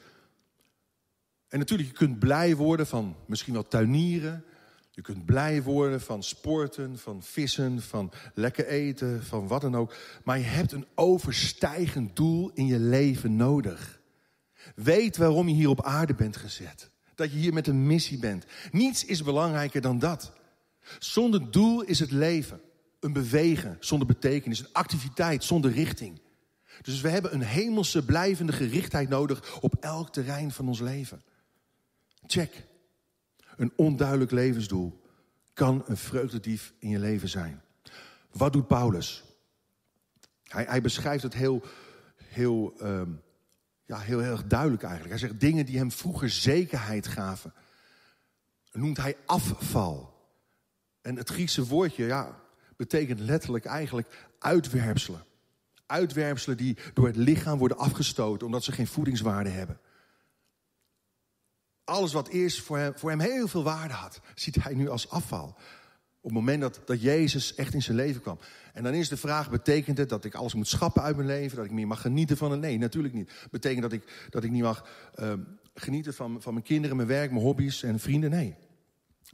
En 1.47 1.59
natuurlijk, 1.59 1.89
je 1.89 1.95
kunt 1.95 2.19
blij 2.19 2.55
worden 2.55 2.87
van 2.87 3.15
misschien 3.25 3.53
wel 3.53 3.67
tuinieren. 3.67 4.43
Je 4.89 5.01
kunt 5.01 5.25
blij 5.25 5.63
worden 5.63 6.01
van 6.01 6.23
sporten, 6.23 6.97
van 6.97 7.23
vissen, 7.23 7.81
van 7.81 8.11
lekker 8.33 8.67
eten, 8.67 9.23
van 9.23 9.47
wat 9.47 9.61
dan 9.61 9.75
ook. 9.75 9.95
Maar 10.23 10.37
je 10.37 10.43
hebt 10.43 10.71
een 10.71 10.87
overstijgend 10.95 12.15
doel 12.15 12.51
in 12.53 12.65
je 12.65 12.79
leven 12.79 13.35
nodig. 13.35 14.01
Weet 14.75 15.17
waarom 15.17 15.47
je 15.47 15.53
hier 15.53 15.69
op 15.69 15.83
aarde 15.83 16.13
bent 16.13 16.37
gezet. 16.37 16.89
Dat 17.15 17.31
je 17.31 17.37
hier 17.37 17.53
met 17.53 17.67
een 17.67 17.87
missie 17.87 18.19
bent. 18.19 18.45
Niets 18.71 19.05
is 19.05 19.23
belangrijker 19.23 19.81
dan 19.81 19.99
dat. 19.99 20.33
Zonder 20.99 21.51
doel 21.51 21.81
is 21.81 21.99
het 21.99 22.11
leven 22.11 22.61
een 22.99 23.13
bewegen 23.13 23.77
zonder 23.79 24.07
betekenis, 24.07 24.59
een 24.59 24.73
activiteit 24.73 25.43
zonder 25.43 25.71
richting. 25.71 26.21
Dus 26.81 27.01
we 27.01 27.09
hebben 27.09 27.33
een 27.33 27.41
hemelse 27.41 28.05
blijvende 28.05 28.51
gerichtheid 28.51 29.09
nodig 29.09 29.59
op 29.61 29.75
elk 29.79 30.13
terrein 30.13 30.51
van 30.51 30.67
ons 30.67 30.79
leven. 30.79 31.21
Check. 32.25 32.65
Een 33.55 33.73
onduidelijk 33.75 34.31
levensdoel 34.31 35.01
kan 35.53 35.83
een 35.85 35.97
vreugdedief 35.97 36.73
in 36.79 36.89
je 36.89 36.99
leven 36.99 37.29
zijn. 37.29 37.61
Wat 38.31 38.53
doet 38.53 38.67
Paulus? 38.67 39.23
Hij, 40.43 40.63
hij 40.63 40.81
beschrijft 40.81 41.23
het 41.23 41.33
heel, 41.33 41.63
heel, 42.15 42.73
um, 42.81 43.21
ja, 43.85 43.99
heel, 43.99 44.19
heel 44.19 44.31
erg 44.31 44.47
duidelijk 44.47 44.83
eigenlijk. 44.83 45.19
Hij 45.19 45.27
zegt 45.27 45.39
dingen 45.39 45.65
die 45.65 45.77
hem 45.77 45.91
vroeger 45.91 46.29
zekerheid 46.29 47.07
gaven. 47.07 47.53
Noemt 48.71 48.97
hij 48.97 49.15
afval. 49.25 50.13
En 51.01 51.15
het 51.15 51.29
Griekse 51.29 51.65
woordje 51.65 52.05
ja, 52.05 52.39
betekent 52.75 53.19
letterlijk 53.19 53.65
eigenlijk 53.65 54.27
uitwerpselen 54.39 55.25
uitwerpselen 55.93 56.57
die 56.57 56.77
door 56.93 57.07
het 57.07 57.15
lichaam 57.15 57.57
worden 57.57 57.77
afgestoten 57.77 58.45
omdat 58.45 58.63
ze 58.63 58.71
geen 58.71 58.87
voedingswaarde 58.87 59.49
hebben. 59.49 59.79
Alles 61.83 62.13
wat 62.13 62.27
eerst 62.27 62.61
voor 62.61 62.77
hem, 62.77 62.93
voor 62.95 63.09
hem 63.09 63.19
heel 63.19 63.47
veel 63.47 63.63
waarde 63.63 63.93
had, 63.93 64.21
ziet 64.35 64.63
hij 64.63 64.73
nu 64.73 64.89
als 64.89 65.09
afval. 65.09 65.55
Op 66.23 66.29
het 66.29 66.39
moment 66.39 66.61
dat, 66.61 66.81
dat 66.85 67.01
Jezus 67.01 67.55
echt 67.55 67.73
in 67.73 67.81
zijn 67.81 67.97
leven 67.97 68.21
kwam. 68.21 68.39
En 68.73 68.83
dan 68.83 68.93
is 68.93 69.09
de 69.09 69.17
vraag, 69.17 69.49
betekent 69.49 69.97
het 69.97 70.09
dat 70.09 70.25
ik 70.25 70.35
alles 70.35 70.53
moet 70.53 70.67
schappen 70.67 71.01
uit 71.01 71.15
mijn 71.15 71.27
leven? 71.27 71.57
Dat 71.57 71.65
ik 71.65 71.71
meer 71.71 71.87
mag 71.87 72.01
genieten 72.01 72.37
van 72.37 72.51
het? 72.51 72.59
Nee, 72.59 72.77
natuurlijk 72.77 73.13
niet. 73.13 73.31
Betekent 73.51 73.81
dat 73.81 73.91
ik, 73.91 74.27
dat 74.29 74.43
ik 74.43 74.51
niet 74.51 74.61
mag 74.61 74.85
uh, 75.19 75.33
genieten 75.73 76.13
van, 76.13 76.41
van 76.41 76.53
mijn 76.53 76.65
kinderen, 76.65 76.95
mijn 76.95 77.07
werk, 77.07 77.31
mijn 77.31 77.43
hobby's 77.43 77.83
en 77.83 77.99
vrienden? 77.99 78.29
Nee. 78.29 78.55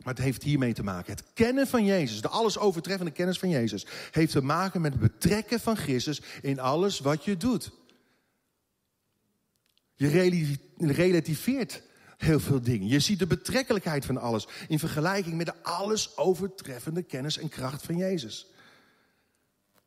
Maar 0.04 0.14
het 0.14 0.24
heeft 0.24 0.44
hiermee 0.44 0.74
te 0.74 0.84
maken. 0.84 1.14
Het 1.14 1.24
kennen 1.34 1.68
van 1.68 1.86
Jezus, 1.86 2.22
de 2.22 2.28
alles 2.28 2.58
overtreffende 2.58 3.12
kennis 3.12 3.40
van 3.40 3.50
Jezus, 3.50 3.86
heeft 4.12 4.32
te 4.32 4.42
maken 4.42 4.82
met 4.82 4.92
het 4.92 5.02
betrekken 5.02 5.60
van 5.60 5.78
Christus 5.78 6.22
in 6.42 6.60
alles 6.60 7.00
wat 7.00 7.26
je 7.26 7.38
doet. 7.38 7.72
Je 9.96 10.08
relativeert 10.78 11.82
heel 12.18 12.40
veel 12.40 12.62
dingen. 12.62 12.88
Je 12.88 13.00
ziet 13.00 13.20
de 13.20 13.28
betrekkelijkheid 13.28 14.06
van 14.06 14.18
alles 14.18 14.48
in 14.68 14.80
vergelijking 14.80 15.36
met 15.36 15.46
de 15.46 15.64
alles 15.64 16.18
overtreffende 16.18 17.04
kennis 17.04 17.38
en 17.38 17.50
kracht 17.50 17.86
van 17.86 17.98
Jezus. 17.98 18.48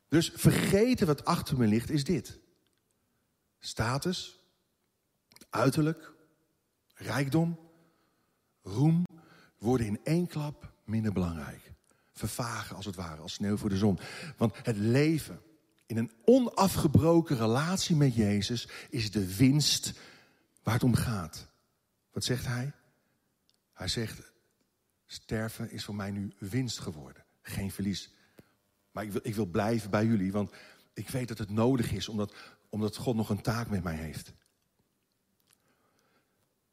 Dus 0.08 0.32
vergeten 0.34 1.06
wat 1.06 1.24
achter 1.24 1.58
me 1.58 1.66
ligt 1.66 1.90
is 1.90 2.04
dit. 2.04 2.38
Status, 3.58 4.40
uiterlijk, 5.50 6.12
rijkdom, 6.94 7.58
roem, 8.62 9.04
worden 9.62 9.86
in 9.86 10.00
één 10.04 10.26
klap 10.26 10.72
minder 10.84 11.12
belangrijk. 11.12 11.72
Vervagen 12.12 12.76
als 12.76 12.86
het 12.86 12.94
ware, 12.94 13.22
als 13.22 13.32
sneeuw 13.32 13.56
voor 13.56 13.68
de 13.68 13.76
zon. 13.76 13.98
Want 14.36 14.54
het 14.62 14.76
leven 14.76 15.40
in 15.86 15.96
een 15.96 16.12
onafgebroken 16.24 17.36
relatie 17.36 17.96
met 17.96 18.14
Jezus 18.14 18.68
is 18.90 19.10
de 19.10 19.36
winst 19.36 20.00
waar 20.62 20.74
het 20.74 20.82
om 20.82 20.94
gaat. 20.94 21.48
Wat 22.12 22.24
zegt 22.24 22.46
hij? 22.46 22.72
Hij 23.72 23.88
zegt, 23.88 24.32
sterven 25.06 25.70
is 25.70 25.84
voor 25.84 25.94
mij 25.94 26.10
nu 26.10 26.32
winst 26.38 26.78
geworden, 26.78 27.24
geen 27.42 27.70
verlies. 27.70 28.10
Maar 28.90 29.04
ik 29.04 29.12
wil, 29.12 29.20
ik 29.24 29.34
wil 29.34 29.46
blijven 29.46 29.90
bij 29.90 30.06
jullie, 30.06 30.32
want 30.32 30.50
ik 30.92 31.08
weet 31.08 31.28
dat 31.28 31.38
het 31.38 31.50
nodig 31.50 31.92
is, 31.92 32.08
omdat, 32.08 32.34
omdat 32.68 32.96
God 32.96 33.16
nog 33.16 33.30
een 33.30 33.42
taak 33.42 33.70
met 33.70 33.82
mij 33.82 33.96
heeft. 33.96 34.32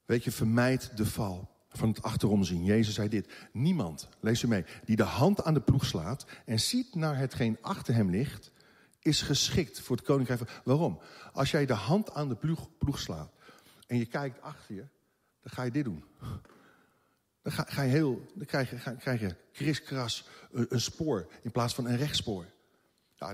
Weet 0.06 0.24
je, 0.24 0.32
vermijd 0.32 0.98
de 0.98 1.06
val 1.06 1.59
van 1.70 1.90
het 1.90 2.02
achterom 2.02 2.44
zien. 2.44 2.64
Jezus 2.64 2.94
zei 2.94 3.10
dit: 3.10 3.34
Niemand, 3.52 4.10
lees 4.20 4.42
u 4.42 4.48
mee, 4.48 4.66
die 4.86 4.96
de 4.96 5.04
hand 5.04 5.44
aan 5.44 5.54
de 5.54 5.62
ploeg 5.62 5.86
slaat 5.86 6.26
en 6.46 6.60
ziet 6.60 6.96
naar 6.96 7.18
hetgeen 7.18 7.58
achter 7.62 7.94
hem 7.94 8.10
ligt, 8.10 8.52
is 9.00 9.22
geschikt 9.22 9.80
voor 9.80 9.96
het 9.96 10.06
koninkrijk. 10.06 10.62
Waarom? 10.64 11.00
Als 11.34 11.52
jij 11.52 11.66
de 11.66 11.74
hand 11.74 12.14
aan 12.14 12.30
de 12.30 12.36
ploeg, 12.36 12.70
ploeg 12.78 13.00
slaat 13.00 13.34
en 13.88 13.98
je 13.98 14.06
kijkt 14.06 14.42
achter 14.42 14.76
je, 14.76 14.86
dan 15.42 15.52
ga 15.52 15.64
je 15.64 15.72
dit 15.72 15.84
doen. 15.84 16.04
Dan, 17.42 17.52
ga, 17.52 17.66
ga 17.68 17.82
je 17.82 17.90
heel, 17.90 18.32
dan 18.36 18.46
krijg 18.46 18.70
je, 18.70 18.78
ga, 18.78 18.92
krijg 18.92 19.20
je 19.20 19.36
kriskras 19.52 20.28
een, 20.52 20.66
een, 20.70 20.82
spoor 20.82 21.28
in 21.42 21.52
plaats 21.52 21.74
van 21.74 21.88
een 21.88 21.98
rechtspoor. 21.98 22.46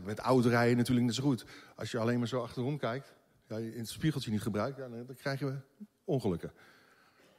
Met 0.03 0.19
oud 0.19 0.45
rijden 0.45 0.77
natuurlijk 0.77 1.05
net 1.05 1.15
zo 1.15 1.23
goed. 1.23 1.45
Als 1.75 1.91
je 1.91 1.97
alleen 1.97 2.19
maar 2.19 2.27
zo 2.27 2.41
achterom 2.41 2.77
kijkt, 2.77 3.13
ja, 3.47 3.57
in 3.57 3.77
het 3.77 3.89
spiegeltje 3.89 4.31
niet 4.31 4.41
gebruikt, 4.41 4.77
ja, 4.77 4.87
dan 4.87 5.15
krijgen 5.15 5.47
we 5.47 5.85
ongelukken. 6.03 6.51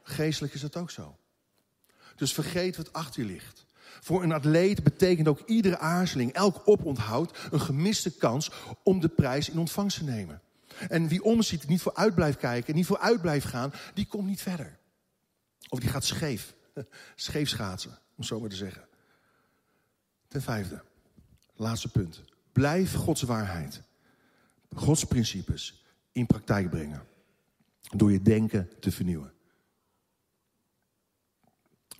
Geestelijk 0.07 0.53
is 0.53 0.61
dat 0.61 0.75
ook 0.75 0.91
zo. 0.91 1.17
Dus 2.15 2.33
vergeet 2.33 2.77
wat 2.77 2.93
achter 2.93 3.21
je 3.21 3.27
ligt. 3.27 3.65
Voor 3.99 4.23
een 4.23 4.31
atleet 4.31 4.83
betekent 4.83 5.27
ook 5.27 5.41
iedere 5.45 5.77
aarzeling, 5.77 6.31
elk 6.31 6.61
oponthoud, 6.65 7.37
een 7.51 7.61
gemiste 7.61 8.17
kans 8.17 8.51
om 8.83 8.99
de 8.99 9.07
prijs 9.07 9.49
in 9.49 9.59
ontvangst 9.59 9.97
te 9.97 10.03
nemen. 10.03 10.41
En 10.89 11.07
wie 11.07 11.23
omziet, 11.23 11.67
niet 11.67 11.81
vooruit 11.81 12.15
blijft 12.15 12.37
kijken, 12.37 12.75
niet 12.75 12.85
vooruit 12.85 13.21
blijft 13.21 13.45
gaan, 13.45 13.73
die 13.93 14.05
komt 14.05 14.27
niet 14.27 14.41
verder. 14.41 14.77
Of 15.69 15.79
die 15.79 15.89
gaat 15.89 16.05
scheef. 16.05 16.53
Scheef 17.15 17.49
schaatsen, 17.49 17.99
om 18.15 18.23
zo 18.23 18.39
maar 18.39 18.49
te 18.49 18.55
zeggen. 18.55 18.87
Ten 20.27 20.41
vijfde, 20.41 20.83
laatste 21.55 21.91
punt. 21.91 22.21
Blijf 22.51 22.93
Gods 22.93 23.21
waarheid, 23.21 23.81
Gods 24.75 25.03
principes 25.03 25.85
in 26.11 26.25
praktijk 26.25 26.69
brengen. 26.69 27.07
Door 27.95 28.11
je 28.11 28.21
denken 28.21 28.69
te 28.79 28.91
vernieuwen. 28.91 29.35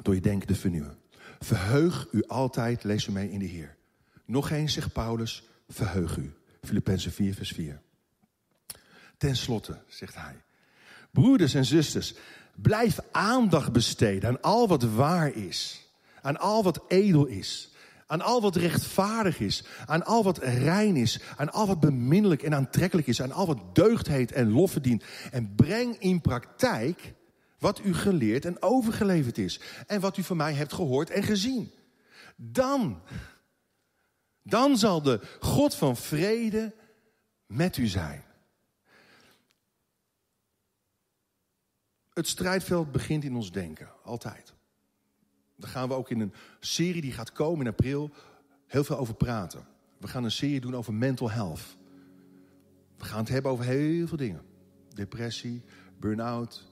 Door 0.02 0.16
je 0.16 0.22
denken 0.22 0.48
te 0.48 0.56
vernieuwen. 0.56 0.98
Verheug 1.40 2.08
u 2.12 2.24
altijd, 2.28 2.84
lees 2.84 3.08
u 3.08 3.12
mee 3.12 3.32
in 3.32 3.40
de 3.40 3.46
Heer. 3.46 3.76
Nog 4.26 4.50
eens 4.50 4.74
zegt 4.74 4.94
Paulus, 4.94 5.44
verheug 5.70 6.18
u. 6.18 6.34
Filippenzen 6.62 7.12
4, 7.12 7.34
vers 7.34 7.52
4. 7.52 7.82
Ten 9.18 9.36
slotte, 9.36 9.78
zegt 9.88 10.16
hij. 10.16 10.36
Broeders 11.12 11.54
en 11.54 11.66
zusters, 11.66 12.14
blijf 12.56 13.00
aandacht 13.12 13.72
besteden 13.72 14.30
aan 14.30 14.42
al 14.42 14.68
wat 14.68 14.84
waar 14.84 15.36
is. 15.36 15.88
Aan 16.22 16.38
al 16.38 16.64
wat 16.64 16.84
edel 16.88 17.26
is. 17.26 17.72
Aan 18.08 18.22
al 18.22 18.42
wat 18.42 18.56
rechtvaardig 18.56 19.40
is. 19.40 19.64
Aan 19.86 20.06
al 20.06 20.24
wat 20.24 20.38
rein 20.38 20.96
is. 20.96 21.20
Aan 21.36 21.52
al 21.52 21.68
wat 21.68 21.80
beminnelijk 21.80 22.44
en 22.44 22.56
aantrekkelijk 22.56 23.08
is. 23.08 23.22
Aan 23.22 23.32
al 23.32 23.48
wat 23.48 23.76
deugd 23.76 24.08
heet 24.08 24.32
en 24.32 24.52
lof 24.52 24.72
verdient. 24.72 25.04
En 25.32 25.56
breng 25.56 25.96
in 26.00 26.22
praktijk 26.22 27.14
wat 27.60 27.80
u 27.84 27.94
geleerd 27.94 28.46
en 28.46 28.62
overgeleverd 28.62 29.38
is. 29.38 29.60
En 29.88 30.00
wat 30.00 30.18
u 30.18 30.24
van 30.24 30.38
mij 30.38 30.54
hebt 30.54 30.74
gehoord 30.74 31.10
en 31.10 31.24
gezien. 31.24 31.72
Dan, 32.36 33.02
dan 34.42 34.78
zal 34.78 35.02
de 35.02 35.20
God 35.40 35.76
van 35.76 35.98
vrede 35.98 36.76
met 37.46 37.78
u 37.78 37.88
zijn. 37.88 38.24
Het 42.14 42.28
strijdveld 42.28 42.92
begint 42.92 43.24
in 43.24 43.36
ons 43.36 43.52
denken, 43.52 43.90
altijd. 44.04 44.54
Daar 45.56 45.70
gaan 45.70 45.88
we 45.88 45.94
ook 45.94 46.10
in 46.10 46.20
een 46.20 46.34
serie 46.60 47.02
die 47.02 47.12
gaat 47.12 47.32
komen 47.32 47.66
in 47.66 47.72
april 47.72 48.12
heel 48.68 48.84
veel 48.84 48.98
over 48.98 49.14
praten. 49.14 49.68
We 49.98 50.08
gaan 50.08 50.24
een 50.24 50.32
serie 50.32 50.60
doen 50.60 50.76
over 50.76 50.94
mental 50.94 51.32
health. 51.32 51.78
We 52.98 53.06
gaan 53.06 53.20
het 53.20 53.30
hebben 53.30 53.52
over 53.52 53.66
heel 53.66 54.08
veel 54.08 54.18
dingen. 54.18 54.42
Depressie, 54.94 55.64
burn-out, 56.00 56.68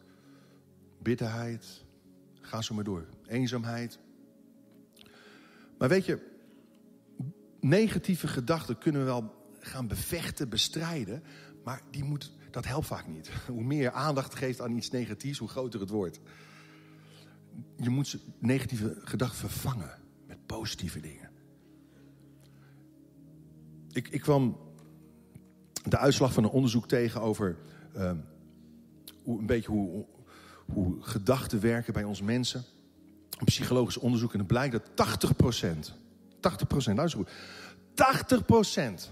bitterheid. 1.05 1.85
Ga 2.41 2.61
zo 2.61 2.75
maar 2.75 2.83
door. 2.83 3.05
Eenzaamheid. 3.25 3.99
Maar 5.77 5.89
weet 5.89 6.05
je, 6.05 6.19
negatieve 7.59 8.27
gedachten 8.27 8.77
kunnen 8.77 9.01
we 9.01 9.07
wel 9.07 9.33
gaan 9.59 9.87
bevechten, 9.87 10.49
bestrijden. 10.49 11.23
Maar 11.63 11.81
die 11.91 12.03
moet, 12.03 12.31
dat 12.51 12.65
helpt 12.65 12.87
vaak 12.87 13.07
niet. 13.07 13.29
Hoe 13.47 13.63
meer 13.63 13.81
je 13.81 13.91
aandacht 13.91 14.35
geeft 14.35 14.61
aan 14.61 14.77
iets 14.77 14.89
negatiefs, 14.89 15.39
hoe 15.39 15.47
groter 15.47 15.79
het 15.79 15.89
wordt. 15.89 16.19
Je 17.77 17.89
moet 17.89 18.17
negatieve 18.39 18.97
gedachten 18.99 19.49
vervangen 19.49 19.99
met 20.27 20.45
positieve 20.45 20.99
dingen. 20.99 21.29
Ik, 23.91 24.07
ik 24.07 24.21
kwam 24.21 24.57
de 25.83 25.97
uitslag 25.97 26.33
van 26.33 26.43
een 26.43 26.49
onderzoek 26.49 26.87
tegen 26.87 27.21
over 27.21 27.57
uh, 27.95 28.11
hoe, 29.23 29.39
een 29.39 29.45
beetje 29.45 29.71
hoe, 29.71 30.05
hoe 30.65 30.95
gedachten 30.99 31.59
werken 31.59 31.93
bij 31.93 32.03
ons 32.03 32.21
mensen. 32.21 32.63
Een 33.37 33.45
psychologisch 33.45 33.97
onderzoek 33.97 34.33
en 34.33 34.39
het 34.39 34.47
blijkt 34.47 34.71
dat 34.71 34.89
80 34.93 35.35
procent, 35.35 35.93
80 36.39 36.67
procent, 36.67 36.97
luister 36.97 37.19
goed, 37.19 37.31
80 37.93 38.45
procent 38.45 39.11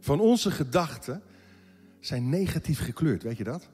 van 0.00 0.20
onze 0.20 0.50
gedachten 0.50 1.22
zijn 2.00 2.28
negatief 2.28 2.80
gekleurd. 2.80 3.22
Weet 3.22 3.36
je 3.36 3.44
dat? 3.44 3.68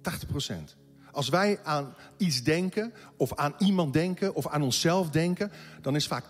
80 0.00 0.28
procent. 0.28 0.76
Als 1.12 1.28
wij 1.28 1.58
aan 1.64 1.94
iets 2.16 2.42
denken, 2.42 2.92
of 3.16 3.34
aan 3.34 3.54
iemand 3.58 3.92
denken, 3.92 4.34
of 4.34 4.46
aan 4.46 4.62
onszelf 4.62 5.10
denken, 5.10 5.50
dan 5.80 5.96
is 5.96 6.06
vaak 6.06 6.24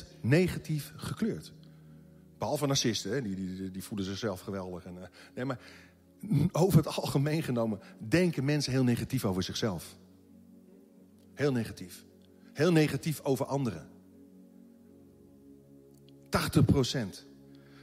80% 0.00 0.06
negatief 0.20 0.92
gekleurd. 0.96 1.52
Behalve 2.38 2.66
narcisten, 2.66 3.10
hè? 3.10 3.22
Die, 3.22 3.34
die, 3.34 3.70
die 3.70 3.84
voelen 3.84 4.06
zichzelf 4.06 4.40
geweldig. 4.40 4.84
En, 4.84 4.94
uh, 4.94 5.02
nee, 5.34 5.44
maar 5.44 5.58
over 6.52 6.78
het 6.78 6.96
algemeen 6.96 7.42
genomen 7.42 7.80
denken 8.08 8.44
mensen 8.44 8.72
heel 8.72 8.84
negatief 8.84 9.24
over 9.24 9.42
zichzelf. 9.42 9.96
Heel 11.34 11.52
negatief. 11.52 12.04
Heel 12.52 12.72
negatief 12.72 13.20
over 13.22 13.46
anderen. 13.46 13.88
80% 16.26 16.28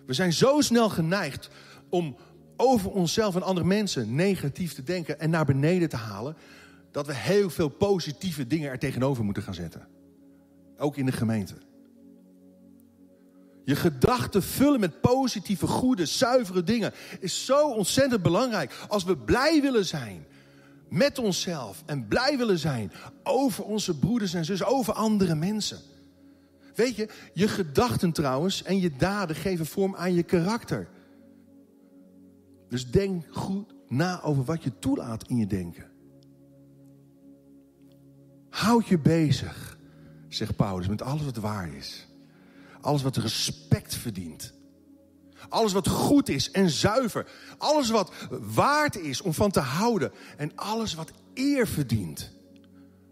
We 0.06 0.13
zijn 0.13 0.34
zo 0.34 0.62
snel 0.62 0.89
geneigd 0.89 1.50
om 1.89 2.15
over 2.58 2.91
onszelf 2.91 3.36
en 3.36 3.43
andere 3.43 3.67
mensen 3.67 4.15
negatief 4.15 4.74
te 4.74 4.84
denken 4.84 5.19
en 5.19 5.30
naar 5.30 5.45
beneden 5.45 5.89
te 5.89 5.95
halen, 5.95 6.36
dat 6.91 7.08
we 7.08 7.15
heel 7.15 7.50
veel 7.50 7.69
positieve 7.69 8.48
dingen 8.48 8.69
er 8.69 8.80
tegenover 8.80 9.24
moeten 9.24 9.43
gaan 9.43 9.54
zetten. 9.54 9.88
Ook 10.78 10.98
in 10.98 11.06
de 11.06 11.12
gemeente. 11.12 11.56
Je 13.65 13.75
gedachten 13.75 14.43
vullen 14.43 14.80
met 14.80 15.01
positieve, 15.01 15.67
goede, 15.67 16.06
zuivere 16.06 16.63
dingen 16.63 16.93
is 17.19 17.45
zo 17.45 17.69
ontzettend 17.69 18.21
belangrijk. 18.21 18.86
Als 18.88 19.04
we 19.04 19.17
blij 19.17 19.62
willen 19.62 19.86
zijn 19.86 20.25
met 20.89 21.19
onszelf 21.19 21.84
en 21.86 22.08
blij 22.08 22.38
willen 22.38 22.60
zijn 22.60 22.91
over 23.23 23.63
onze 23.63 23.99
broeders 23.99 24.34
en 24.34 24.45
zussen, 24.45 24.67
over 24.67 24.93
andere 24.93 25.36
mensen. 25.36 25.80
Weet 26.75 26.95
je, 26.95 27.10
je 27.34 27.47
gedachten 27.47 28.12
trouwens 28.12 28.63
en 28.63 28.80
je 28.80 28.95
daden 28.95 29.36
geven 29.36 29.65
vorm 29.65 29.95
aan 29.95 30.13
je 30.13 30.23
karakter. 30.23 30.88
Dus 32.69 32.91
denk 32.91 33.25
goed 33.32 33.73
na 33.88 34.21
over 34.21 34.43
wat 34.43 34.63
je 34.63 34.80
toelaat 34.80 35.28
in 35.28 35.38
je 35.38 35.47
denken. 35.47 35.86
Houd 38.49 38.88
je 38.88 38.99
bezig, 38.99 39.78
zegt 40.28 40.56
Paulus, 40.56 40.88
met 40.88 41.01
alles 41.01 41.23
wat 41.23 41.38
waar 41.38 41.75
is. 41.75 42.08
Alles 42.86 43.02
wat 43.02 43.17
respect 43.17 43.95
verdient. 43.95 44.54
Alles 45.50 45.74
wat 45.74 45.88
goed 45.88 46.30
is 46.30 46.52
en 46.52 46.69
zuiver. 46.69 47.28
Alles 47.58 47.89
wat 47.89 48.12
waard 48.54 48.98
is 48.98 49.21
om 49.21 49.34
van 49.34 49.52
te 49.52 49.60
houden. 49.60 50.12
En 50.38 50.56
alles 50.56 50.93
wat 50.93 51.12
eer 51.34 51.67
verdient. 51.67 52.32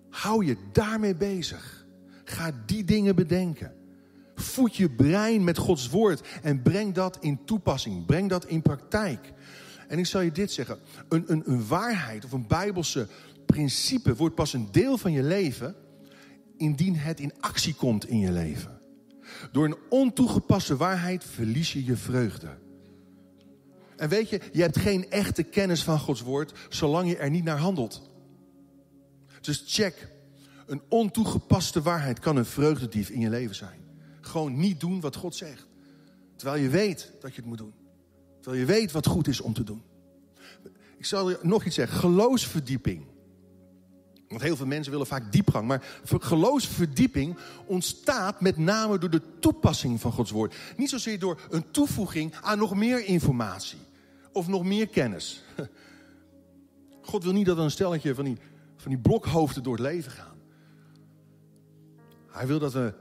Hou 0.10 0.46
je 0.46 0.58
daarmee 0.72 1.16
bezig. 1.16 1.86
Ga 2.24 2.52
die 2.66 2.84
dingen 2.84 3.16
bedenken. 3.16 3.74
Voed 4.36 4.76
je 4.76 4.90
brein 4.90 5.44
met 5.44 5.58
Gods 5.58 5.90
woord 5.90 6.22
en 6.42 6.62
breng 6.62 6.94
dat 6.94 7.18
in 7.20 7.46
toepassing. 7.46 8.06
Breng 8.06 8.30
dat 8.30 8.46
in 8.46 8.62
praktijk. 8.62 9.34
En 9.88 10.00
ik 10.00 10.06
zal 10.06 10.22
je 10.22 10.32
dit 10.32 10.52
zeggen: 10.52 10.80
een, 11.10 11.24
een, 11.28 11.44
een 11.46 11.68
waarheid 11.68 12.26
of 12.26 12.32
een 12.32 12.48
bijbelse 12.48 13.08
principe 13.46 14.16
wordt 14.16 14.36
pas 14.36 14.54
een 14.54 14.68
deel 14.72 14.98
van 14.98 15.12
je 15.12 15.24
leven 15.24 15.76
indien 16.58 16.96
het 16.96 17.20
in 17.20 17.34
actie 17.40 17.76
komt 17.76 18.08
in 18.08 18.20
je 18.20 18.32
leven. 18.32 18.82
Door 19.52 19.66
een 19.66 19.78
ontoegepaste 19.90 20.78
waarheid 20.78 21.24
verlies 21.24 21.74
je 21.74 21.86
je 21.86 21.96
vreugde. 21.96 22.58
En 23.96 24.10
weet 24.10 24.30
je, 24.30 24.42
je 24.52 24.62
hebt 24.62 24.78
geen 24.78 25.10
echte 25.10 25.44
kennis 25.44 25.84
van 25.84 26.00
Gods 26.00 26.22
woord 26.22 26.54
zolang 26.70 27.10
je 27.10 27.18
er 27.18 27.30
niet 27.30 27.44
naar 27.44 27.58
handelt. 27.58 28.12
Dus 29.42 29.64
check 29.68 30.12
Een 30.66 30.82
ontoegepaste 30.90 31.82
waarheid 31.82 32.20
kan 32.20 32.36
een 32.36 32.46
vreugdedief 32.46 33.10
in 33.10 33.20
je 33.20 33.30
leven 33.30 33.56
zijn. 33.56 33.80
Gewoon 34.22 34.58
niet 34.58 34.80
doen 34.80 35.00
wat 35.02 35.16
God 35.16 35.36
zegt. 35.36 35.68
Terwijl 36.36 36.64
je 36.64 36.70
weet 36.70 37.12
dat 37.22 37.36
je 37.36 37.42
het 37.42 37.50
moet 37.50 37.58
doen. 37.58 37.74
Terwijl 38.40 38.62
je 38.62 38.68
weet 38.68 38.92
wat 38.92 39.08
goed 39.08 39.28
is 39.28 39.42
om 39.42 39.54
te 39.54 39.64
doen. 39.64 39.82
Ik 40.98 41.06
zal 41.06 41.36
nog 41.42 41.66
iets 41.66 41.76
zeggen. 41.76 41.98
Geloofsverdieping. 41.98 43.06
Want 44.34 44.46
heel 44.46 44.56
veel 44.56 44.66
mensen 44.66 44.92
willen 44.92 45.08
vaak 45.08 45.32
diepgang. 45.32 45.68
Maar 45.68 45.84
geloofsverdieping 46.04 47.38
ontstaat 47.66 48.42
met 48.42 48.58
name 48.58 48.98
door 48.98 49.10
de 49.10 49.22
toepassing 49.40 50.02
van 50.02 50.12
Gods 50.12 50.32
woord. 50.32 50.56
Niet 50.78 50.90
zozeer 50.90 51.20
door 51.20 51.40
een 51.50 51.72
toevoeging 51.72 52.34
aan 52.42 52.58
nog 52.58 52.76
meer 52.76 53.06
informatie. 53.06 53.78
Of 54.32 54.48
nog 54.48 54.64
meer 54.64 54.88
kennis. 54.88 55.44
God 57.02 57.24
wil 57.24 57.34
niet 57.34 57.46
dat 57.46 57.58
een 57.58 57.72
stelletje 57.72 58.16
van 58.16 58.26
die, 58.26 58.38
van 58.78 58.92
die 58.92 59.02
blokhoofden 59.02 59.64
door 59.64 59.74
het 59.74 59.86
leven 59.86 60.12
gaan. 60.12 60.38
Hij 62.28 62.48
wil 62.48 62.60
dat 62.60 62.74
we 62.74 62.94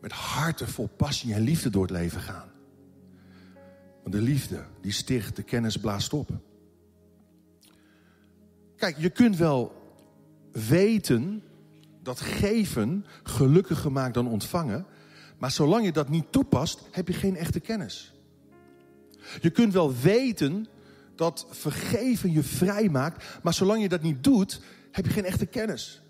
met 0.00 0.12
harten 0.12 0.68
vol 0.68 0.88
passie 0.96 1.34
en 1.34 1.40
liefde 1.40 1.70
door 1.70 1.82
het 1.82 1.90
leven 1.90 2.20
gaan. 2.20 2.50
Want 4.02 4.14
de 4.14 4.20
liefde 4.20 4.64
die 4.80 4.92
sticht, 4.92 5.36
de 5.36 5.42
kennis 5.42 5.76
blaast 5.76 6.12
op. 6.12 6.30
Kijk, 8.76 8.98
je 8.98 9.10
kunt 9.10 9.36
wel 9.36 9.81
weten 10.52 11.42
dat 12.02 12.20
geven 12.20 13.06
gelukkiger 13.22 13.92
maakt 13.92 14.14
dan 14.14 14.28
ontvangen. 14.28 14.86
Maar 15.38 15.50
zolang 15.50 15.84
je 15.84 15.92
dat 15.92 16.08
niet 16.08 16.32
toepast, 16.32 16.80
heb 16.90 17.08
je 17.08 17.14
geen 17.14 17.36
echte 17.36 17.60
kennis. 17.60 18.12
Je 19.40 19.50
kunt 19.50 19.72
wel 19.72 19.94
weten 19.94 20.66
dat 21.16 21.46
vergeven 21.50 22.32
je 22.32 22.42
vrij 22.42 22.88
maakt. 22.88 23.24
Maar 23.42 23.54
zolang 23.54 23.82
je 23.82 23.88
dat 23.88 24.02
niet 24.02 24.24
doet, 24.24 24.60
heb 24.90 25.06
je 25.06 25.12
geen 25.12 25.24
echte 25.24 25.46
kennis. 25.46 26.02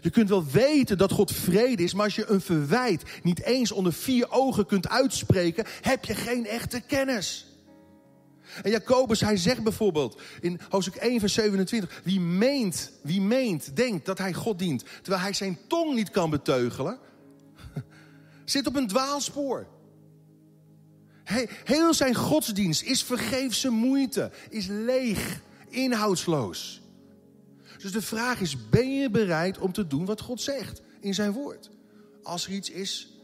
Je 0.00 0.10
kunt 0.10 0.28
wel 0.28 0.46
weten 0.46 0.98
dat 0.98 1.12
God 1.12 1.32
vrede 1.32 1.82
is, 1.82 1.94
maar 1.94 2.04
als 2.04 2.14
je 2.14 2.30
een 2.30 2.40
verwijt 2.40 3.02
niet 3.22 3.42
eens 3.42 3.72
onder 3.72 3.92
vier 3.92 4.30
ogen 4.30 4.66
kunt 4.66 4.88
uitspreken, 4.88 5.64
heb 5.80 6.04
je 6.04 6.14
geen 6.14 6.46
echte 6.46 6.80
kennis. 6.80 7.51
En 8.62 8.70
Jacobus, 8.70 9.20
hij 9.20 9.36
zegt 9.36 9.62
bijvoorbeeld 9.62 10.20
in 10.40 10.60
hoofdstuk 10.68 11.02
1, 11.02 11.20
vers 11.20 11.32
27, 11.32 12.00
wie 12.04 12.20
meent, 12.20 12.92
wie 13.02 13.20
meent, 13.20 13.76
denkt 13.76 14.06
dat 14.06 14.18
hij 14.18 14.32
God 14.32 14.58
dient, 14.58 14.84
terwijl 15.02 15.22
hij 15.22 15.32
zijn 15.32 15.58
tong 15.66 15.94
niet 15.94 16.10
kan 16.10 16.30
beteugelen, 16.30 16.98
zit 18.44 18.66
op 18.66 18.76
een 18.76 18.88
dwaalspoor. 18.88 19.66
Heel 21.64 21.94
zijn 21.94 22.14
godsdienst 22.14 22.82
is 22.82 23.02
vergeefse 23.02 23.70
moeite, 23.70 24.30
is 24.50 24.66
leeg, 24.66 25.40
inhoudsloos. 25.68 26.82
Dus 27.78 27.92
de 27.92 28.02
vraag 28.02 28.40
is, 28.40 28.68
ben 28.68 28.96
je 28.96 29.10
bereid 29.10 29.58
om 29.58 29.72
te 29.72 29.86
doen 29.86 30.04
wat 30.04 30.20
God 30.20 30.40
zegt 30.40 30.82
in 31.00 31.14
zijn 31.14 31.32
woord? 31.32 31.70
Als 32.22 32.46
er 32.46 32.52
iets 32.52 32.70
is, 32.70 33.18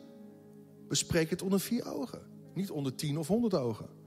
bespreek 0.88 1.30
het 1.30 1.42
onder 1.42 1.60
vier 1.60 1.92
ogen. 1.92 2.20
Niet 2.54 2.70
onder 2.70 2.94
tien 2.94 3.18
of 3.18 3.26
honderd 3.26 3.54
ogen. 3.54 3.97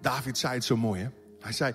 David 0.00 0.38
zei 0.38 0.54
het 0.54 0.64
zo 0.64 0.76
mooi, 0.76 1.02
hè? 1.02 1.08
Hij 1.40 1.52
zei, 1.52 1.74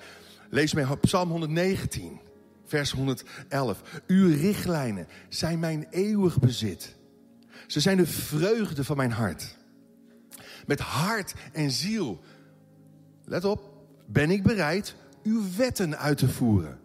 lees 0.49 0.73
mij 0.73 0.85
Psalm 1.01 1.29
119, 1.29 2.19
vers 2.65 2.91
111. 2.91 3.81
Uw 4.07 4.35
richtlijnen 4.35 5.07
zijn 5.29 5.59
mijn 5.59 5.87
eeuwig 5.89 6.39
bezit. 6.39 6.95
Ze 7.67 7.79
zijn 7.79 7.97
de 7.97 8.07
vreugde 8.07 8.83
van 8.83 8.97
mijn 8.97 9.11
hart. 9.11 9.57
Met 10.65 10.79
hart 10.79 11.33
en 11.53 11.71
ziel, 11.71 12.21
let 13.23 13.45
op, 13.45 13.73
ben 14.05 14.31
ik 14.31 14.43
bereid 14.43 14.95
uw 15.23 15.43
wetten 15.57 15.97
uit 15.97 16.17
te 16.17 16.29
voeren. 16.29 16.79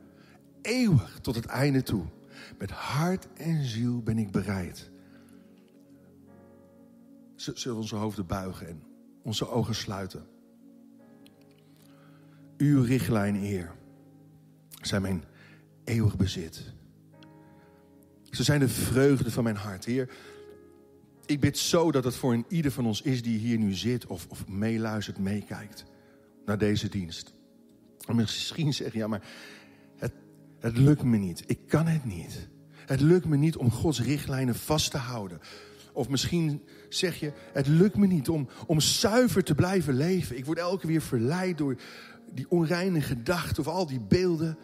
Eeuwig 0.63 1.19
tot 1.21 1.35
het 1.35 1.47
einde 1.47 1.83
toe. 1.83 2.05
Met 2.59 2.71
hart 2.71 3.33
en 3.33 3.65
ziel 3.65 4.03
ben 4.03 4.19
ik 4.19 4.31
bereid. 4.31 4.91
Zullen 7.37 7.77
onze 7.77 7.97
hoofden 7.97 8.27
buigen 8.27 8.69
en 8.69 8.83
onze 9.23 9.49
ogen 9.49 9.75
sluiten? 9.75 10.27
Uw 12.61 12.83
richtlijn, 12.83 13.35
Heer, 13.35 13.73
zijn 14.83 15.03
mijn 15.03 15.25
eeuwig 15.85 16.17
bezit. 16.17 16.73
Ze 18.31 18.43
zijn 18.43 18.61
de 18.61 18.69
vreugde 18.69 19.31
van 19.31 19.45
mijn 19.45 19.57
hart, 19.57 19.85
Heer. 19.85 20.11
Ik 21.27 21.41
bid 21.41 21.59
zo 21.59 21.93
dat 21.93 22.05
het 22.05 22.15
voor 22.15 22.33
een 22.33 22.45
ieder 22.49 22.73
van 22.73 22.87
ons 22.87 23.03
is 23.03 23.23
die 23.23 23.39
hier 23.39 23.59
nu 23.59 23.73
zit 23.73 24.07
of, 24.07 24.27
of 24.29 24.49
meeluistert, 24.49 25.19
meekijkt 25.19 25.85
naar 26.45 26.59
deze 26.59 26.89
dienst. 26.89 27.35
En 28.07 28.17
misschien 28.17 28.73
zeg 28.73 28.93
je, 28.93 28.99
ja, 28.99 29.07
maar 29.07 29.23
het, 29.97 30.13
het 30.59 30.77
lukt 30.77 31.03
me 31.03 31.17
niet. 31.17 31.43
Ik 31.47 31.59
kan 31.67 31.87
het 31.87 32.05
niet. 32.05 32.49
Het 32.87 33.01
lukt 33.01 33.27
me 33.27 33.37
niet 33.37 33.57
om 33.57 33.71
Gods 33.71 34.03
richtlijnen 34.03 34.55
vast 34.55 34.91
te 34.91 34.99
houden. 34.99 35.41
Of 35.93 36.09
misschien 36.09 36.63
zeg 36.89 37.21
je, 37.21 37.33
het 37.53 37.67
lukt 37.67 37.97
me 37.97 38.07
niet 38.07 38.29
om, 38.29 38.49
om 38.67 38.81
zuiver 38.81 39.45
te 39.45 39.55
blijven 39.55 39.95
leven. 39.95 40.37
Ik 40.37 40.45
word 40.45 40.59
elke 40.59 40.79
keer 40.79 40.91
weer 40.91 41.03
verleid 41.03 41.59
door 41.59 41.77
die 42.35 42.51
onreine 42.51 43.01
gedachten 43.01 43.67
of 43.67 43.69
al 43.69 43.87
die 43.87 44.01
beelden. 44.01 44.59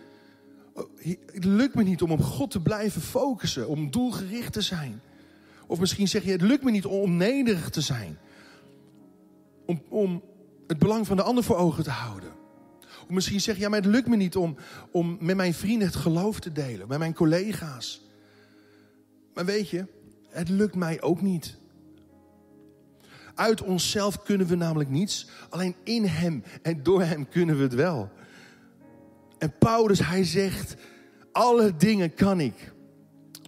Oh, 0.73 0.91
het 1.33 1.45
lukt 1.45 1.75
me 1.75 1.83
niet 1.83 2.03
om 2.03 2.11
op 2.11 2.23
God 2.23 2.51
te 2.51 2.61
blijven 2.61 3.01
focussen, 3.01 3.69
om 3.69 3.91
doelgericht 3.91 4.53
te 4.53 4.61
zijn. 4.61 5.01
Of 5.67 5.81
misschien 5.81 6.09
zeg 6.09 6.25
je, 6.25 6.31
het 6.31 6.43
lukt 6.43 6.65
me 6.65 6.71
niet 6.71 6.85
om 6.85 7.17
nederig 7.17 7.71
te 7.71 7.81
zijn. 7.81 8.19
Om, 9.67 9.83
om 9.89 10.23
het 10.67 10.79
belang 10.79 11.07
van 11.07 11.17
de 11.17 11.23
ander 11.23 11.45
voor 11.45 11.57
ogen 11.57 11.85
te 11.85 11.91
houden. 11.91 12.31
Of 12.81 13.09
misschien 13.09 13.41
zeg 13.41 13.55
je, 13.55 13.61
ja, 13.61 13.69
maar 13.69 13.83
het 13.83 13.91
lukt 13.91 14.09
me 14.09 14.17
niet 14.17 14.37
om, 14.37 14.57
om 14.91 15.17
met 15.21 15.37
mijn 15.37 15.55
vrienden 15.55 15.87
het 15.87 15.97
geloof 15.97 16.41
te 16.41 16.53
delen, 16.53 16.89
met 16.89 16.99
mijn 16.99 17.15
collega's. 17.15 18.05
Maar 19.35 19.45
weet 19.45 19.69
je, 19.69 19.87
het 20.29 20.49
lukt 20.49 20.75
mij 20.75 21.03
ook 21.03 21.23
niet. 21.23 21.59
Uit 23.37 23.63
onszelf 23.63 24.23
kunnen 24.23 24.47
we 24.47 24.55
namelijk 24.55 24.91
niets. 24.91 25.29
Alleen 25.49 25.75
in 25.85 26.05
Hem 26.05 26.43
en 26.63 26.83
door 26.83 27.03
Hem 27.03 27.29
kunnen 27.29 27.57
we 27.57 27.63
het 27.63 27.75
wel. 27.75 28.11
En 29.39 29.53
Paulus, 29.59 29.99
hij 29.99 30.25
zegt, 30.25 30.77
alle 31.33 31.77
dingen 31.77 32.15
kan 32.15 32.41
ik 32.41 32.73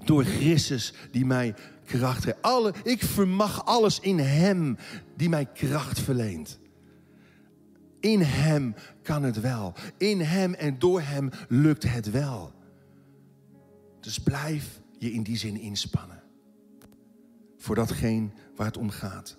door 0.05 0.25
Christus 0.25 0.95
die 1.11 1.27
mij 1.27 1.55
kracht 1.85 2.25
geeft. 2.25 2.43
Alle, 2.43 2.75
ik 2.83 3.03
vermag 3.03 3.65
alles 3.65 4.01
in 4.01 4.19
Hem 4.19 4.77
die 5.17 5.29
mij 5.29 5.47
kracht 5.47 6.01
verleent. 6.01 6.59
In 8.01 8.21
Hem 8.21 8.75
kan 9.03 9.23
het 9.23 9.41
wel. 9.41 9.75
In 9.97 10.21
Hem 10.21 10.55
en 10.55 10.79
door 10.79 11.01
Hem 11.01 11.31
lukt 11.49 11.83
het 11.83 12.11
wel. 12.11 12.53
Dus 14.01 14.19
blijf 14.19 14.81
je 14.99 15.13
in 15.13 15.23
die 15.23 15.37
zin 15.37 15.61
inspannen. 15.61 16.23
Voor 17.57 17.75
datgene 17.75 18.29
waar 18.57 18.67
het 18.67 18.77
om 18.77 18.91
gaat. 18.91 19.37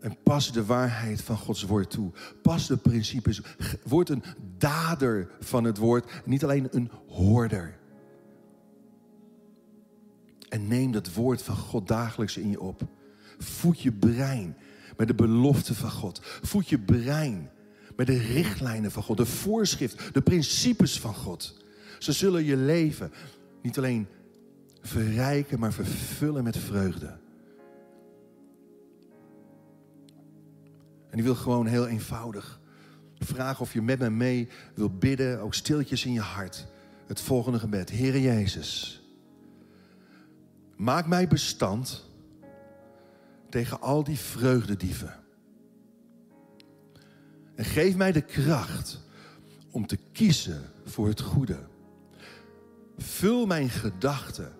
En 0.00 0.16
pas 0.22 0.52
de 0.52 0.64
waarheid 0.64 1.22
van 1.22 1.36
Gods 1.36 1.62
woord 1.62 1.90
toe. 1.90 2.10
Pas 2.42 2.66
de 2.66 2.76
principes. 2.76 3.40
Word 3.84 4.08
een 4.08 4.22
dader 4.58 5.30
van 5.40 5.64
het 5.64 5.78
woord. 5.78 6.22
Niet 6.24 6.44
alleen 6.44 6.68
een 6.70 6.90
hoorder. 7.08 7.78
En 10.48 10.68
neem 10.68 10.92
dat 10.92 11.12
woord 11.12 11.42
van 11.42 11.56
God 11.56 11.88
dagelijks 11.88 12.36
in 12.36 12.50
je 12.50 12.60
op. 12.60 12.82
Voed 13.38 13.80
je 13.80 13.92
brein 13.92 14.56
met 14.96 15.06
de 15.06 15.14
belofte 15.14 15.74
van 15.74 15.90
God. 15.90 16.20
Voed 16.42 16.68
je 16.68 16.78
brein 16.78 17.50
met 17.96 18.06
de 18.06 18.18
richtlijnen 18.18 18.90
van 18.90 19.02
God, 19.02 19.16
de 19.16 19.26
voorschrift, 19.26 20.14
de 20.14 20.22
principes 20.22 21.00
van 21.00 21.14
God. 21.14 21.56
Ze 21.98 22.12
zullen 22.12 22.44
je 22.44 22.56
leven 22.56 23.12
niet 23.62 23.78
alleen 23.78 24.06
verrijken, 24.80 25.58
maar 25.58 25.72
vervullen 25.72 26.44
met 26.44 26.56
vreugde. 26.56 27.18
En 31.10 31.18
ik 31.18 31.24
wil 31.24 31.34
gewoon 31.34 31.66
heel 31.66 31.86
eenvoudig 31.86 32.60
vragen 33.24 33.60
of 33.60 33.72
je 33.72 33.82
met 33.82 33.98
me 33.98 34.10
mee 34.10 34.48
wil 34.74 34.90
bidden, 34.90 35.40
ook 35.40 35.54
stiltjes 35.54 36.04
in 36.04 36.12
je 36.12 36.20
hart. 36.20 36.66
Het 37.06 37.20
volgende 37.20 37.58
gebed. 37.58 37.90
Heere 37.90 38.22
Jezus, 38.22 39.02
maak 40.76 41.06
mij 41.06 41.28
bestand 41.28 42.08
tegen 43.48 43.80
al 43.80 44.04
die 44.04 44.18
vreugdedieven. 44.18 45.14
En 47.54 47.64
geef 47.64 47.96
mij 47.96 48.12
de 48.12 48.20
kracht 48.20 49.00
om 49.70 49.86
te 49.86 49.98
kiezen 50.12 50.62
voor 50.84 51.08
het 51.08 51.20
goede. 51.20 51.58
Vul 52.96 53.46
mijn 53.46 53.68
gedachten 53.68 54.52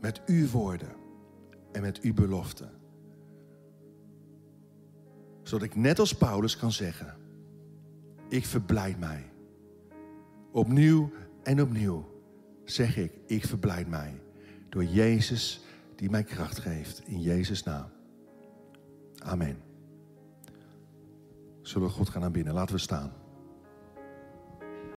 met 0.00 0.20
uw 0.26 0.48
woorden 0.48 0.92
en 1.72 1.82
met 1.82 2.00
uw 2.00 2.14
beloften. 2.14 2.81
Zodat 5.52 5.66
ik 5.66 5.76
net 5.76 5.98
als 5.98 6.14
Paulus 6.14 6.56
kan 6.56 6.72
zeggen, 6.72 7.14
ik 8.28 8.46
verblijd 8.46 8.98
mij. 8.98 9.32
Opnieuw 10.52 11.12
en 11.42 11.62
opnieuw 11.62 12.08
zeg 12.64 12.96
ik, 12.96 13.12
ik 13.26 13.46
verblijd 13.46 13.88
mij. 13.88 14.20
Door 14.68 14.84
Jezus 14.84 15.60
die 15.96 16.10
mij 16.10 16.22
kracht 16.22 16.58
geeft. 16.58 17.02
In 17.06 17.20
Jezus' 17.20 17.62
naam. 17.62 17.88
Amen. 19.18 19.62
Zullen 21.62 21.88
we 21.88 21.94
God 21.94 22.08
gaan 22.08 22.24
aanbieden? 22.24 22.54
Laten 22.54 22.74
we 22.74 22.80
staan. 22.80 23.12